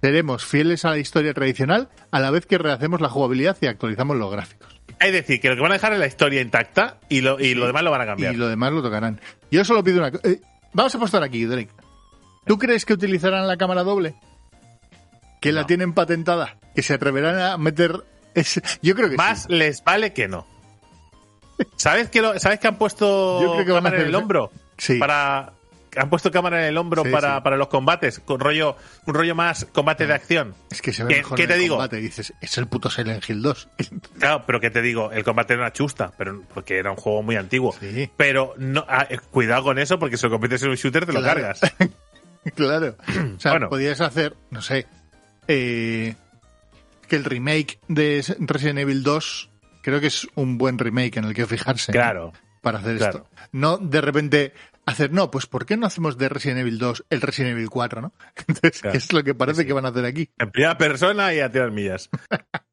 seremos 0.00 0.46
fieles 0.46 0.86
a 0.86 0.90
la 0.90 0.98
historia 0.98 1.34
tradicional 1.34 1.90
a 2.10 2.20
la 2.20 2.30
vez 2.30 2.46
que 2.46 2.56
rehacemos 2.56 3.02
la 3.02 3.10
jugabilidad 3.10 3.56
y 3.60 3.66
actualizamos 3.66 4.16
los 4.16 4.32
gráficos 4.32 4.77
Es 5.00 5.12
decir, 5.12 5.40
que 5.40 5.48
lo 5.48 5.54
que 5.56 5.62
van 5.62 5.70
a 5.70 5.74
dejar 5.74 5.92
es 5.92 5.98
la 5.98 6.06
historia 6.06 6.40
intacta 6.40 6.98
y 7.08 7.20
lo, 7.20 7.38
y 7.38 7.54
lo 7.54 7.66
demás 7.66 7.82
lo 7.82 7.90
van 7.90 8.00
a 8.00 8.06
cambiar. 8.06 8.34
Y 8.34 8.36
lo 8.36 8.48
demás 8.48 8.72
lo 8.72 8.82
tocarán. 8.82 9.20
Yo 9.50 9.64
solo 9.64 9.82
pido 9.84 9.98
una 9.98 10.10
cosa. 10.10 10.22
vamos 10.72 10.94
a 10.94 10.98
apostar 10.98 11.22
aquí, 11.22 11.44
Drake. 11.44 11.70
¿Tú 12.46 12.58
crees 12.58 12.84
que 12.84 12.94
utilizarán 12.94 13.46
la 13.46 13.56
cámara 13.56 13.82
doble? 13.84 14.14
Que 15.40 15.52
la 15.52 15.66
tienen 15.66 15.92
patentada. 15.92 16.56
Que 16.74 16.82
se 16.82 16.94
atreverán 16.94 17.38
a 17.38 17.56
meter. 17.58 18.04
ese- 18.34 18.62
Yo 18.82 18.94
creo 18.94 19.08
que 19.10 19.16
Más 19.16 19.42
sí. 19.44 19.52
les 19.52 19.84
vale 19.84 20.12
que 20.12 20.26
no. 20.28 20.46
¿Sabes 21.76 22.08
que, 22.08 22.22
lo, 22.22 22.38
¿Sabes 22.38 22.58
que 22.60 22.68
han 22.68 22.76
puesto 22.76 23.42
Yo 23.42 23.52
creo 23.54 23.64
que 23.66 23.72
van 23.72 23.86
a 23.86 23.90
cámara 23.90 24.02
en 24.02 24.08
el 24.08 24.14
hombro? 24.14 24.50
Sí. 24.76 24.98
Para, 24.98 25.52
han 25.98 26.10
puesto 26.10 26.30
cámara 26.30 26.60
en 26.62 26.68
el 26.68 26.76
hombro 26.78 27.02
Sí, 27.04 27.10
para, 27.10 27.36
sí. 27.36 27.40
para 27.42 27.56
los 27.56 27.68
combates, 27.68 28.20
con 28.20 28.40
rollo, 28.40 28.76
un 29.06 29.14
rollo 29.14 29.34
más 29.34 29.64
combate 29.66 30.06
de 30.06 30.14
acción. 30.14 30.54
Es 30.70 30.80
que 30.82 30.92
se 30.92 31.04
ve 31.04 31.08
¿Qué- 31.14 31.16
mejor 31.20 31.36
qué 31.36 31.42
en 31.44 31.48
te 31.48 31.54
el 31.54 31.60
digo? 31.60 31.76
combate. 31.76 31.96
Dices, 31.96 32.32
es 32.40 32.58
el 32.58 32.66
puto 32.66 32.90
Silent 32.90 33.28
Hill 33.28 33.42
2. 33.42 33.68
Claro, 34.18 34.44
pero 34.46 34.60
que 34.60 34.70
te 34.70 34.82
digo, 34.82 35.12
el 35.12 35.24
combate 35.24 35.54
era 35.54 35.62
una 35.62 35.72
chusta, 35.72 36.12
pero 36.16 36.42
porque 36.54 36.78
era 36.78 36.90
un 36.90 36.96
juego 36.96 37.22
muy 37.22 37.36
antiguo. 37.36 37.74
Sí. 37.78 38.10
Pero 38.16 38.54
no, 38.58 38.84
ah, 38.88 39.06
eh, 39.10 39.18
cuidado 39.30 39.62
con 39.64 39.78
eso, 39.78 39.98
porque 39.98 40.16
si 40.16 40.24
lo 40.26 40.30
compites 40.30 40.62
en 40.62 40.70
un 40.70 40.76
shooter 40.76 41.06
te 41.06 41.12
lo 41.12 41.22
cargas. 41.22 41.60
claro. 42.54 42.96
O 43.36 43.40
sea, 43.40 43.52
Bueno. 43.52 43.68
podías 43.68 44.00
hacer, 44.00 44.34
no 44.50 44.62
sé, 44.62 44.86
eh, 45.46 46.14
que 47.08 47.16
el 47.16 47.24
remake 47.24 47.78
de 47.88 48.24
Resident 48.40 48.78
Evil 48.80 49.02
2 49.02 49.50
creo 49.82 50.00
que 50.00 50.08
es 50.08 50.26
un 50.34 50.58
buen 50.58 50.78
remake 50.78 51.16
en 51.18 51.24
el 51.24 51.34
que 51.34 51.46
fijarse. 51.46 51.92
¿no? 51.92 51.98
Claro. 51.98 52.32
para 52.60 52.80
hacer 52.80 52.96
Claro. 52.98 53.18
esto. 53.30 53.48
No 53.52 53.78
de 53.78 54.00
repente 54.00 54.52
hacer, 54.88 55.12
no, 55.12 55.30
pues 55.30 55.46
¿por 55.46 55.66
qué 55.66 55.76
no 55.76 55.86
hacemos 55.86 56.18
de 56.18 56.28
Resident 56.28 56.60
Evil 56.60 56.78
2 56.78 57.04
el 57.10 57.20
Resident 57.20 57.52
Evil 57.56 57.70
4, 57.70 58.00
no? 58.00 58.12
Entonces, 58.48 58.80
Claro. 58.80 58.96
es 58.98 59.12
lo 59.12 59.22
que 59.24 59.34
parece 59.34 59.66
que 59.66 59.72
van 59.72 59.86
a 59.86 59.88
hacer 59.88 60.04
aquí. 60.04 60.30
En 60.38 60.50
primera 60.50 60.76
persona 60.78 61.32
y 61.34 61.40
a 61.40 61.50
tirar 61.50 61.70
millas. 61.70 62.08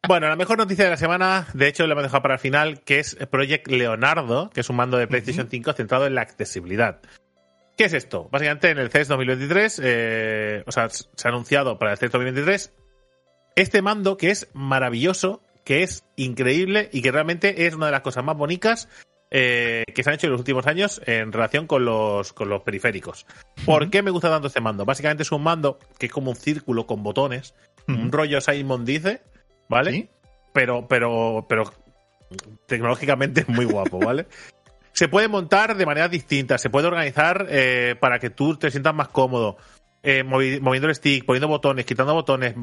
Bueno, 0.08 0.28
la 0.30 0.36
mejor 0.36 0.60
noticia 0.60 0.84
de 0.84 0.92
la 0.92 0.98
semana, 0.98 1.48
de 1.56 1.68
hecho, 1.68 1.88
la 1.88 1.94
hemos 1.94 2.04
dejado 2.04 2.22
para 2.22 2.36
el 2.36 2.40
final, 2.40 2.84
que 2.84 3.00
es 3.00 3.16
Project 3.32 3.68
Leonardo, 3.70 4.52
que 4.52 4.62
es 4.62 4.70
un 4.70 4.76
mando 4.76 4.98
de 4.98 5.08
PlayStation 5.08 5.48
5 5.50 5.74
centrado 5.74 6.06
en 6.06 6.14
la 6.14 6.22
accesibilidad. 6.22 7.02
¿Qué 7.76 7.86
es 7.86 7.94
esto? 7.94 8.30
Básicamente, 8.32 8.70
en 8.70 8.78
el 8.78 8.92
CES 8.92 9.08
2023, 9.08 9.82
eh, 9.84 10.64
o 10.68 10.72
sea, 10.72 10.90
se 10.92 11.28
ha 11.28 11.32
anunciado 11.32 11.80
para 11.80 11.94
el 11.94 11.98
CES 11.98 12.12
2023 12.12 12.74
este 13.56 13.82
mando 13.82 14.16
que 14.18 14.30
es 14.30 14.48
maravilloso, 14.54 15.42
que 15.64 15.82
es 15.82 16.06
increíble 16.18 16.88
y 16.94 17.02
que 17.02 17.12
realmente 17.12 17.66
es 17.66 17.74
una 17.74 17.88
de 17.88 17.94
las 17.94 18.02
cosas 18.02 18.24
más 18.24 18.38
bonitas 18.38 18.88
eh, 19.38 19.84
que 19.94 20.02
se 20.02 20.10
han 20.10 20.14
hecho 20.14 20.28
en 20.28 20.32
los 20.32 20.40
últimos 20.40 20.66
años 20.66 21.02
en 21.06 21.34
relación 21.34 21.68
con 21.68 21.84
los, 21.84 22.32
con 22.32 22.48
los 22.48 22.62
periféricos. 22.62 23.26
¿Por 23.66 23.90
qué 23.90 24.02
me 24.02 24.12
gusta 24.12 24.30
tanto 24.30 24.48
este 24.48 24.62
mando? 24.62 24.86
Básicamente 24.86 25.24
es 25.24 25.32
un 25.34 25.44
mando 25.44 25.78
que 26.00 26.06
es 26.06 26.12
como 26.12 26.30
un 26.32 26.38
círculo 26.38 26.88
con 26.88 27.04
botones, 27.04 27.54
un 27.88 28.12
rollo 28.14 28.40
Simon 28.40 28.86
dice, 28.86 29.22
¿vale? 29.68 29.92
¿Sí? 29.92 30.10
Pero, 30.54 30.88
pero, 30.88 31.46
pero 31.50 31.66
tecnológicamente 32.66 33.42
es 33.42 33.50
muy 33.50 33.66
guapo, 33.66 34.00
¿vale? 34.00 34.28
se 34.94 35.08
puede 35.10 35.28
montar 35.28 35.76
de 35.76 35.86
manera 35.86 36.08
distinta, 36.08 36.58
se 36.58 36.70
puede 36.70 36.88
organizar 36.88 37.48
eh, 37.50 37.96
para 38.00 38.20
que 38.20 38.30
tú 38.30 38.56
te 38.56 38.72
sientas 38.72 38.96
más 38.96 39.10
cómodo, 39.10 39.58
eh, 40.04 40.24
movi- 40.24 40.62
moviendo 40.62 40.88
el 40.88 40.96
stick, 40.96 41.26
poniendo 41.26 41.48
botones, 41.50 41.86
quitando 41.86 42.14
botones. 42.14 42.56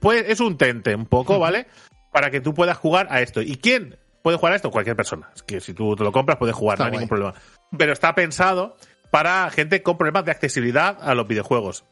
Pues 0.00 0.24
es 0.28 0.40
un 0.40 0.56
tente, 0.58 0.94
un 0.94 1.06
poco, 1.06 1.38
¿vale? 1.38 1.66
Para 2.10 2.30
que 2.30 2.40
tú 2.40 2.52
puedas 2.54 2.76
jugar 2.76 3.06
a 3.10 3.20
esto. 3.20 3.40
¿Y 3.42 3.56
quién 3.56 3.96
puede 4.22 4.36
jugar 4.36 4.52
a 4.52 4.56
esto? 4.56 4.70
Cualquier 4.70 4.96
persona. 4.96 5.30
Es 5.34 5.42
que 5.42 5.60
si 5.60 5.74
tú 5.74 5.96
te 5.96 6.04
lo 6.04 6.12
compras, 6.12 6.38
puedes 6.38 6.54
jugar, 6.54 6.76
Está 6.76 6.84
no 6.84 6.86
hay 6.86 6.90
guay. 6.92 6.98
ningún 7.00 7.08
problema. 7.08 7.34
Pero 7.76 7.92
está 7.92 8.14
pensado 8.14 8.76
para 9.10 9.48
gente 9.50 9.82
con 9.82 9.96
problemas 9.96 10.24
de 10.24 10.30
accesibilidad 10.32 10.98
a 11.00 11.14
los 11.14 11.26
videojuegos. 11.26 11.84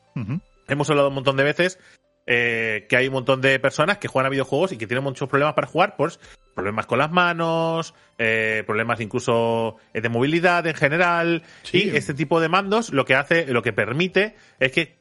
Hemos 0.68 0.88
hablado 0.90 1.08
un 1.08 1.14
montón 1.14 1.36
de 1.36 1.44
veces 1.44 1.78
eh, 2.26 2.86
que 2.88 2.96
hay 2.96 3.06
un 3.06 3.12
montón 3.12 3.40
de 3.40 3.58
personas 3.60 3.98
que 3.98 4.08
juegan 4.08 4.26
a 4.26 4.30
videojuegos 4.30 4.72
y 4.72 4.78
que 4.78 4.86
tienen 4.86 5.04
muchos 5.04 5.28
problemas 5.28 5.54
para 5.54 5.66
jugar, 5.66 5.94
pues 5.96 6.18
problemas 6.54 6.86
con 6.86 6.98
las 6.98 7.12
manos, 7.12 7.94
eh, 8.18 8.64
problemas 8.66 9.00
incluso 9.00 9.76
eh, 9.92 10.00
de 10.00 10.08
movilidad 10.08 10.66
en 10.66 10.74
general. 10.74 11.42
Sí. 11.62 11.84
Y 11.84 11.96
este 11.96 12.14
tipo 12.14 12.40
de 12.40 12.48
mandos 12.48 12.90
lo 12.92 13.04
que 13.04 13.14
hace, 13.14 13.46
lo 13.46 13.62
que 13.62 13.72
permite 13.72 14.34
es 14.58 14.72
que 14.72 14.96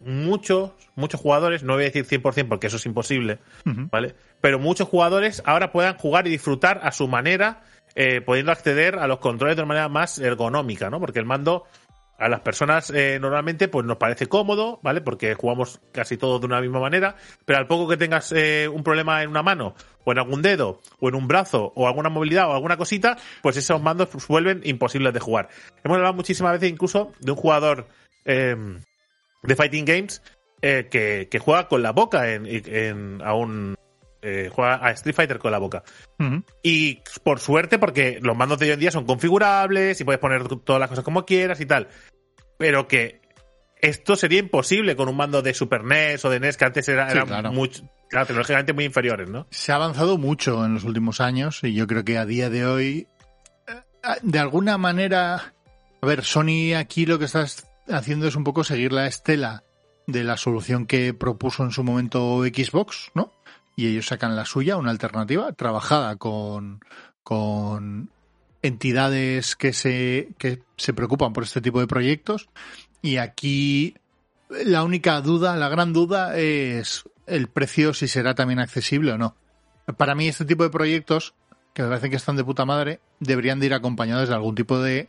muchos, 0.00 0.72
muchos 0.94 1.20
jugadores, 1.20 1.62
no 1.62 1.74
voy 1.74 1.84
a 1.84 1.90
decir 1.90 2.06
100% 2.06 2.48
porque 2.48 2.68
eso 2.68 2.76
es 2.76 2.86
imposible. 2.86 3.38
¿vale? 3.64 4.14
Pero 4.40 4.58
muchos 4.58 4.88
jugadores 4.88 5.42
ahora 5.44 5.72
puedan 5.72 5.96
jugar 5.96 6.26
y 6.26 6.30
disfrutar 6.30 6.80
a 6.82 6.92
su 6.92 7.08
manera, 7.08 7.62
eh, 7.94 8.20
pudiendo 8.20 8.52
acceder 8.52 8.98
a 8.98 9.06
los 9.06 9.18
controles 9.18 9.56
de 9.56 9.62
una 9.62 9.68
manera 9.68 9.88
más 9.88 10.18
ergonómica, 10.18 10.90
¿no? 10.90 11.00
Porque 11.00 11.18
el 11.18 11.24
mando 11.24 11.64
a 12.18 12.28
las 12.28 12.40
personas 12.40 12.90
eh, 12.90 13.18
normalmente 13.20 13.68
pues 13.68 13.86
nos 13.86 13.96
parece 13.96 14.26
cómodo, 14.26 14.80
¿vale? 14.82 15.00
Porque 15.00 15.34
jugamos 15.34 15.80
casi 15.92 16.16
todos 16.16 16.40
de 16.40 16.46
una 16.46 16.60
misma 16.60 16.80
manera, 16.80 17.16
pero 17.44 17.60
al 17.60 17.68
poco 17.68 17.88
que 17.88 17.96
tengas 17.96 18.32
eh, 18.32 18.68
un 18.68 18.82
problema 18.82 19.22
en 19.22 19.30
una 19.30 19.42
mano, 19.42 19.74
o 20.04 20.12
en 20.12 20.18
algún 20.18 20.42
dedo, 20.42 20.80
o 20.98 21.08
en 21.08 21.14
un 21.14 21.28
brazo, 21.28 21.72
o 21.76 21.86
alguna 21.86 22.08
movilidad, 22.08 22.48
o 22.48 22.54
alguna 22.54 22.76
cosita, 22.76 23.16
pues 23.40 23.56
esos 23.56 23.80
mandos 23.80 24.08
pues, 24.08 24.26
vuelven 24.26 24.60
imposibles 24.64 25.14
de 25.14 25.20
jugar. 25.20 25.48
Hemos 25.84 25.96
hablado 25.96 26.14
muchísimas 26.14 26.52
veces 26.52 26.70
incluso 26.70 27.12
de 27.20 27.30
un 27.30 27.36
jugador 27.36 27.86
eh, 28.24 28.56
de 29.42 29.56
Fighting 29.56 29.84
Games 29.84 30.22
eh, 30.62 30.88
que, 30.90 31.28
que 31.30 31.38
juega 31.38 31.68
con 31.68 31.82
la 31.82 31.92
boca 31.92 32.32
en, 32.32 32.44
en- 32.46 33.22
a 33.22 33.34
un... 33.34 33.76
eh, 34.22 34.50
juega 34.52 34.84
a 34.84 34.90
Street 34.92 35.14
Fighter 35.14 35.38
con 35.38 35.52
la 35.52 35.58
boca. 35.58 35.84
Y 36.62 37.00
por 37.22 37.38
suerte, 37.40 37.78
porque 37.78 38.18
los 38.22 38.36
mandos 38.36 38.58
de 38.58 38.66
hoy 38.66 38.72
en 38.72 38.80
día 38.80 38.90
son 38.90 39.04
configurables 39.06 40.00
y 40.00 40.04
puedes 40.04 40.20
poner 40.20 40.46
todas 40.48 40.80
las 40.80 40.88
cosas 40.88 41.04
como 41.04 41.24
quieras 41.24 41.60
y 41.60 41.66
tal. 41.66 41.88
Pero 42.58 42.88
que 42.88 43.20
esto 43.80 44.16
sería 44.16 44.40
imposible 44.40 44.96
con 44.96 45.08
un 45.08 45.16
mando 45.16 45.40
de 45.42 45.54
Super 45.54 45.84
NES 45.84 46.24
o 46.24 46.30
de 46.30 46.40
NES 46.40 46.56
que 46.56 46.64
antes 46.64 46.88
era, 46.88 47.08
Sí, 47.10 47.16
eran 47.16 47.28
claro. 47.28 47.52
mucho- 47.52 47.88
claro, 48.10 48.26
tecnológicamente 48.26 48.72
muy 48.72 48.84
inferiores, 48.84 49.30
¿no? 49.30 49.46
Se 49.50 49.70
ha 49.70 49.76
avanzado 49.76 50.18
mucho 50.18 50.64
en 50.64 50.74
los 50.74 50.82
últimos 50.82 51.20
años 51.20 51.60
y 51.62 51.74
yo 51.74 51.86
creo 51.86 52.04
que 52.04 52.18
a 52.18 52.26
día 52.26 52.50
de 52.50 52.66
hoy, 52.66 53.06
eh, 53.68 53.74
de 54.22 54.38
alguna 54.40 54.76
manera, 54.78 55.54
a 56.02 56.06
ver, 56.06 56.24
Sony 56.24 56.74
aquí 56.76 57.06
lo 57.06 57.20
que 57.20 57.26
está 57.26 57.46
haciendo 57.90 58.26
es 58.26 58.36
un 58.36 58.44
poco 58.44 58.64
seguir 58.64 58.92
la 58.92 59.06
estela 59.06 59.64
de 60.06 60.24
la 60.24 60.36
solución 60.36 60.86
que 60.86 61.14
propuso 61.14 61.64
en 61.64 61.70
su 61.70 61.84
momento 61.84 62.42
Xbox, 62.44 63.10
¿no? 63.14 63.32
Y 63.76 63.86
ellos 63.86 64.06
sacan 64.06 64.36
la 64.36 64.44
suya, 64.44 64.76
una 64.76 64.90
alternativa 64.90 65.52
trabajada 65.52 66.16
con, 66.16 66.80
con 67.22 68.10
entidades 68.62 69.54
que 69.54 69.72
se, 69.72 70.30
que 70.38 70.62
se 70.76 70.92
preocupan 70.92 71.32
por 71.32 71.44
este 71.44 71.60
tipo 71.60 71.78
de 71.80 71.86
proyectos. 71.86 72.48
Y 73.02 73.18
aquí 73.18 73.94
la 74.48 74.82
única 74.82 75.20
duda, 75.20 75.56
la 75.56 75.68
gran 75.68 75.92
duda 75.92 76.36
es 76.36 77.04
el 77.26 77.48
precio, 77.48 77.94
si 77.94 78.08
será 78.08 78.34
también 78.34 78.58
accesible 78.58 79.12
o 79.12 79.18
no. 79.18 79.36
Para 79.96 80.14
mí 80.14 80.28
este 80.28 80.44
tipo 80.44 80.64
de 80.64 80.70
proyectos, 80.70 81.34
que 81.74 81.82
me 81.82 81.88
parece 81.88 82.10
que 82.10 82.16
están 82.16 82.36
de 82.36 82.44
puta 82.44 82.64
madre, 82.64 83.00
deberían 83.20 83.60
de 83.60 83.66
ir 83.66 83.74
acompañados 83.74 84.28
de 84.28 84.34
algún 84.34 84.54
tipo 84.54 84.80
de, 84.80 85.08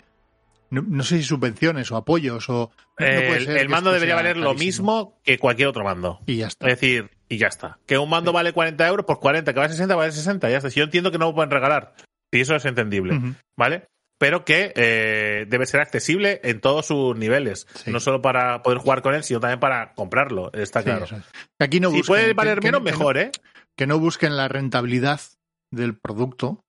no, 0.69 0.81
no 0.81 1.03
sé 1.03 1.17
si 1.17 1.23
subvenciones 1.23 1.91
o 1.91 1.97
apoyos 1.97 2.49
o... 2.49 2.71
no 2.97 3.05
el 3.07 3.69
mando 3.69 3.91
debería 3.91 4.15
valer 4.15 4.37
lo 4.37 4.53
mismo 4.53 5.19
que 5.23 5.37
cualquier 5.37 5.67
otro 5.69 5.83
mando. 5.83 6.19
Y 6.25 6.37
ya 6.37 6.47
está. 6.47 6.67
Es 6.67 6.79
decir, 6.79 7.09
y 7.27 7.37
ya 7.37 7.47
está. 7.47 7.79
Que 7.85 7.97
un 7.97 8.09
mando 8.09 8.31
vale 8.33 8.53
40 8.53 8.87
euros, 8.87 9.05
pues 9.05 9.19
40. 9.19 9.53
Que 9.53 9.59
vale 9.59 9.71
60, 9.71 9.95
vale 9.95 10.11
60. 10.11 10.49
Ya 10.49 10.57
está. 10.57 10.69
Si 10.69 10.79
yo 10.79 10.83
entiendo 10.85 11.11
que 11.11 11.17
no 11.17 11.27
lo 11.27 11.35
pueden 11.35 11.51
regalar. 11.51 11.93
Y 12.31 12.41
eso 12.41 12.55
es 12.55 12.65
entendible. 12.65 13.19
¿Vale? 13.57 13.87
Pero 14.19 14.43
que 14.43 14.73
eh, 14.75 15.45
debe 15.47 15.65
ser 15.65 15.79
accesible 15.79 16.41
en 16.43 16.59
todos 16.59 16.87
sus 16.87 17.15
niveles. 17.17 17.67
Sí. 17.73 17.89
No 17.91 17.99
solo 17.99 18.21
para 18.21 18.61
poder 18.63 18.79
jugar 18.79 19.01
con 19.01 19.15
él, 19.15 19.23
sino 19.23 19.39
también 19.39 19.59
para 19.61 19.93
comprarlo. 19.93 20.51
Está 20.53 20.83
claro. 20.83 21.05
es. 21.05 21.13
Aquí 21.59 21.79
no 21.79 21.89
si 21.91 22.03
puede 22.03 22.33
valer 22.33 22.59
que- 22.59 22.67
menos, 22.67 22.81
que 22.81 22.91
no- 22.91 22.97
mejor, 22.97 23.17
¿eh? 23.17 23.31
que 23.77 23.87
no 23.87 23.97
busquen 23.97 24.35
la 24.35 24.49
rentabilidad 24.49 25.21
del 25.71 25.97
producto, 25.97 26.65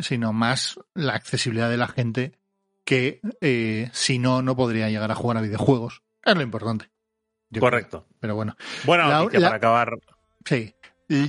sino 0.00 0.32
más 0.32 0.80
la 0.94 1.12
accesibilidad 1.14 1.68
de 1.68 1.76
la 1.76 1.88
gente 1.88 2.32
que 2.88 3.20
eh, 3.42 3.90
si 3.92 4.18
no, 4.18 4.40
no 4.40 4.56
podría 4.56 4.88
llegar 4.88 5.10
a 5.10 5.14
jugar 5.14 5.36
a 5.36 5.42
videojuegos. 5.42 6.02
Es 6.24 6.34
lo 6.34 6.40
importante. 6.40 6.90
Correcto. 7.60 8.04
creo. 8.06 8.16
Pero 8.18 8.34
bueno, 8.34 8.56
Buena 8.84 9.08
La- 9.08 9.28
para 9.28 9.56
acabar. 9.56 9.98
sí. 10.46 10.74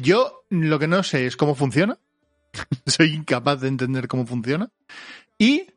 Yo 0.01 0.45
lo 0.49 0.79
que 0.79 0.87
no 0.87 1.03
sé 1.03 1.25
es 1.25 1.35
cómo 1.35 1.55
funciona. 1.55 1.97
Soy 2.85 3.13
incapaz 3.13 3.59
de 3.59 3.67
entender 3.67 4.07
cómo 4.07 4.25
funciona. 4.25 4.69
Y 5.37 5.67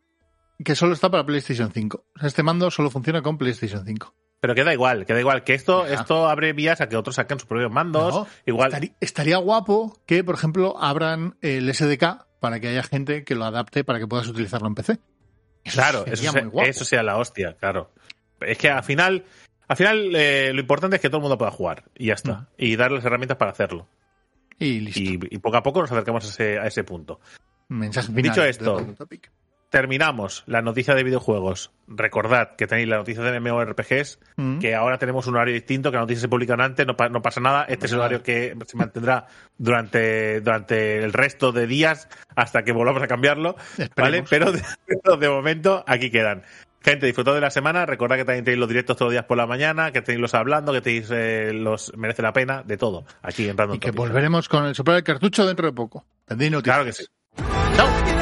que 0.64 0.76
solo 0.76 0.92
está 0.94 1.10
para 1.10 1.26
PlayStation 1.26 1.72
5. 1.72 2.04
O 2.14 2.18
sea, 2.20 2.28
Este 2.28 2.44
mando 2.44 2.70
solo 2.70 2.88
funciona 2.88 3.20
con 3.20 3.36
PlayStation 3.36 3.84
5. 3.84 4.14
Pero 4.40 4.54
queda 4.54 4.72
igual, 4.72 5.04
queda 5.04 5.18
igual. 5.18 5.42
Que 5.42 5.54
esto, 5.54 5.84
esto 5.84 6.28
abre 6.28 6.52
vías 6.52 6.80
a 6.80 6.88
que 6.88 6.96
otros 6.96 7.16
saquen 7.16 7.40
sus 7.40 7.48
propios 7.48 7.72
mandos. 7.72 8.14
No, 8.14 8.26
igual. 8.46 8.94
Estaría 9.00 9.36
guapo 9.38 10.00
que, 10.06 10.22
por 10.22 10.36
ejemplo, 10.36 10.76
abran 10.80 11.36
el 11.40 11.72
SDK 11.74 12.26
para 12.40 12.60
que 12.60 12.68
haya 12.68 12.84
gente 12.84 13.24
que 13.24 13.34
lo 13.34 13.44
adapte 13.44 13.82
para 13.82 13.98
que 13.98 14.06
puedas 14.06 14.28
utilizarlo 14.28 14.68
en 14.68 14.74
PC. 14.76 14.98
Claro, 15.64 16.04
eso, 16.06 16.16
sería 16.16 16.32
sea, 16.32 16.42
muy 16.42 16.50
guapo. 16.50 16.68
eso 16.68 16.84
sea 16.84 17.02
la 17.02 17.16
hostia, 17.16 17.56
claro. 17.58 17.90
Es 18.40 18.58
que 18.58 18.70
al 18.70 18.82
final, 18.82 19.24
al 19.68 19.76
final 19.76 20.14
eh, 20.14 20.52
lo 20.52 20.60
importante 20.60 20.96
es 20.96 21.02
que 21.02 21.08
todo 21.08 21.18
el 21.18 21.22
mundo 21.22 21.38
pueda 21.38 21.50
jugar 21.50 21.84
y 21.96 22.06
ya 22.06 22.14
está. 22.14 22.32
Mm. 22.32 22.46
Y 22.58 22.76
darle 22.76 22.96
las 22.96 23.04
herramientas 23.04 23.36
para 23.36 23.52
hacerlo. 23.52 23.86
Y 24.58 24.80
listo. 24.80 25.00
Y, 25.00 25.18
y 25.30 25.38
poco 25.38 25.56
a 25.56 25.62
poco 25.62 25.80
nos 25.80 25.90
acercamos 25.92 26.24
a 26.24 26.28
ese, 26.28 26.58
a 26.58 26.66
ese 26.66 26.84
punto. 26.84 27.20
Mensaje 27.68 28.08
final. 28.08 28.22
Dicho 28.22 28.44
esto. 28.44 28.86
Terminamos 29.72 30.44
la 30.46 30.60
noticia 30.60 30.94
de 30.94 31.02
videojuegos. 31.02 31.70
Recordad 31.88 32.56
que 32.56 32.66
tenéis 32.66 32.88
la 32.88 32.98
noticia 32.98 33.22
de 33.22 33.40
MMORPGs, 33.40 34.18
Mm. 34.36 34.58
que 34.58 34.74
ahora 34.74 34.98
tenemos 34.98 35.26
un 35.26 35.34
horario 35.36 35.54
distinto, 35.54 35.90
que 35.90 35.96
la 35.96 36.02
noticia 36.02 36.20
se 36.20 36.28
publica 36.28 36.52
antes, 36.58 36.86
no, 36.86 36.94
pa- 36.94 37.08
no 37.08 37.22
pasa 37.22 37.40
nada. 37.40 37.64
Este 37.64 37.86
es 37.86 37.92
el 37.92 37.98
horario 38.00 38.22
que 38.22 38.54
se 38.66 38.76
mantendrá 38.76 39.26
durante, 39.56 40.42
durante 40.42 41.02
el 41.02 41.14
resto 41.14 41.52
de 41.52 41.66
días 41.66 42.06
hasta 42.36 42.64
que 42.64 42.72
volvamos 42.72 43.02
a 43.02 43.06
cambiarlo. 43.06 43.56
¿Vale? 43.96 44.24
Pero 44.28 44.52
de, 44.52 44.62
pero 44.86 45.16
de 45.16 45.30
momento 45.30 45.82
aquí 45.86 46.10
quedan. 46.10 46.42
Gente, 46.82 47.06
disfrutad 47.06 47.32
de 47.32 47.40
la 47.40 47.50
semana. 47.50 47.86
Recordad 47.86 48.16
que 48.16 48.26
también 48.26 48.44
tenéis 48.44 48.60
los 48.60 48.68
directos 48.68 48.98
todos 48.98 49.06
los 49.06 49.12
días 49.14 49.24
por 49.24 49.38
la 49.38 49.46
mañana, 49.46 49.90
que 49.90 50.02
tenéis 50.02 50.20
los 50.20 50.34
hablando, 50.34 50.72
que 50.74 50.82
tenéis 50.82 51.08
eh, 51.10 51.52
los 51.54 51.96
merece 51.96 52.20
la 52.20 52.34
pena, 52.34 52.62
de 52.62 52.76
todo. 52.76 53.06
Aquí 53.22 53.48
en 53.48 53.56
Random 53.56 53.76
Y 53.76 53.80
que 53.80 53.86
Topics. 53.88 53.98
volveremos 54.08 54.50
con 54.50 54.66
el 54.66 54.74
soplar 54.74 54.98
el 54.98 55.02
cartucho 55.04 55.46
dentro 55.46 55.64
de 55.66 55.72
poco. 55.72 56.04
Tendréis 56.26 56.52
noticias. 56.52 56.74
Claro 56.76 56.84
que 56.84 56.92
sí. 56.92 57.06
Chao. 57.74 58.21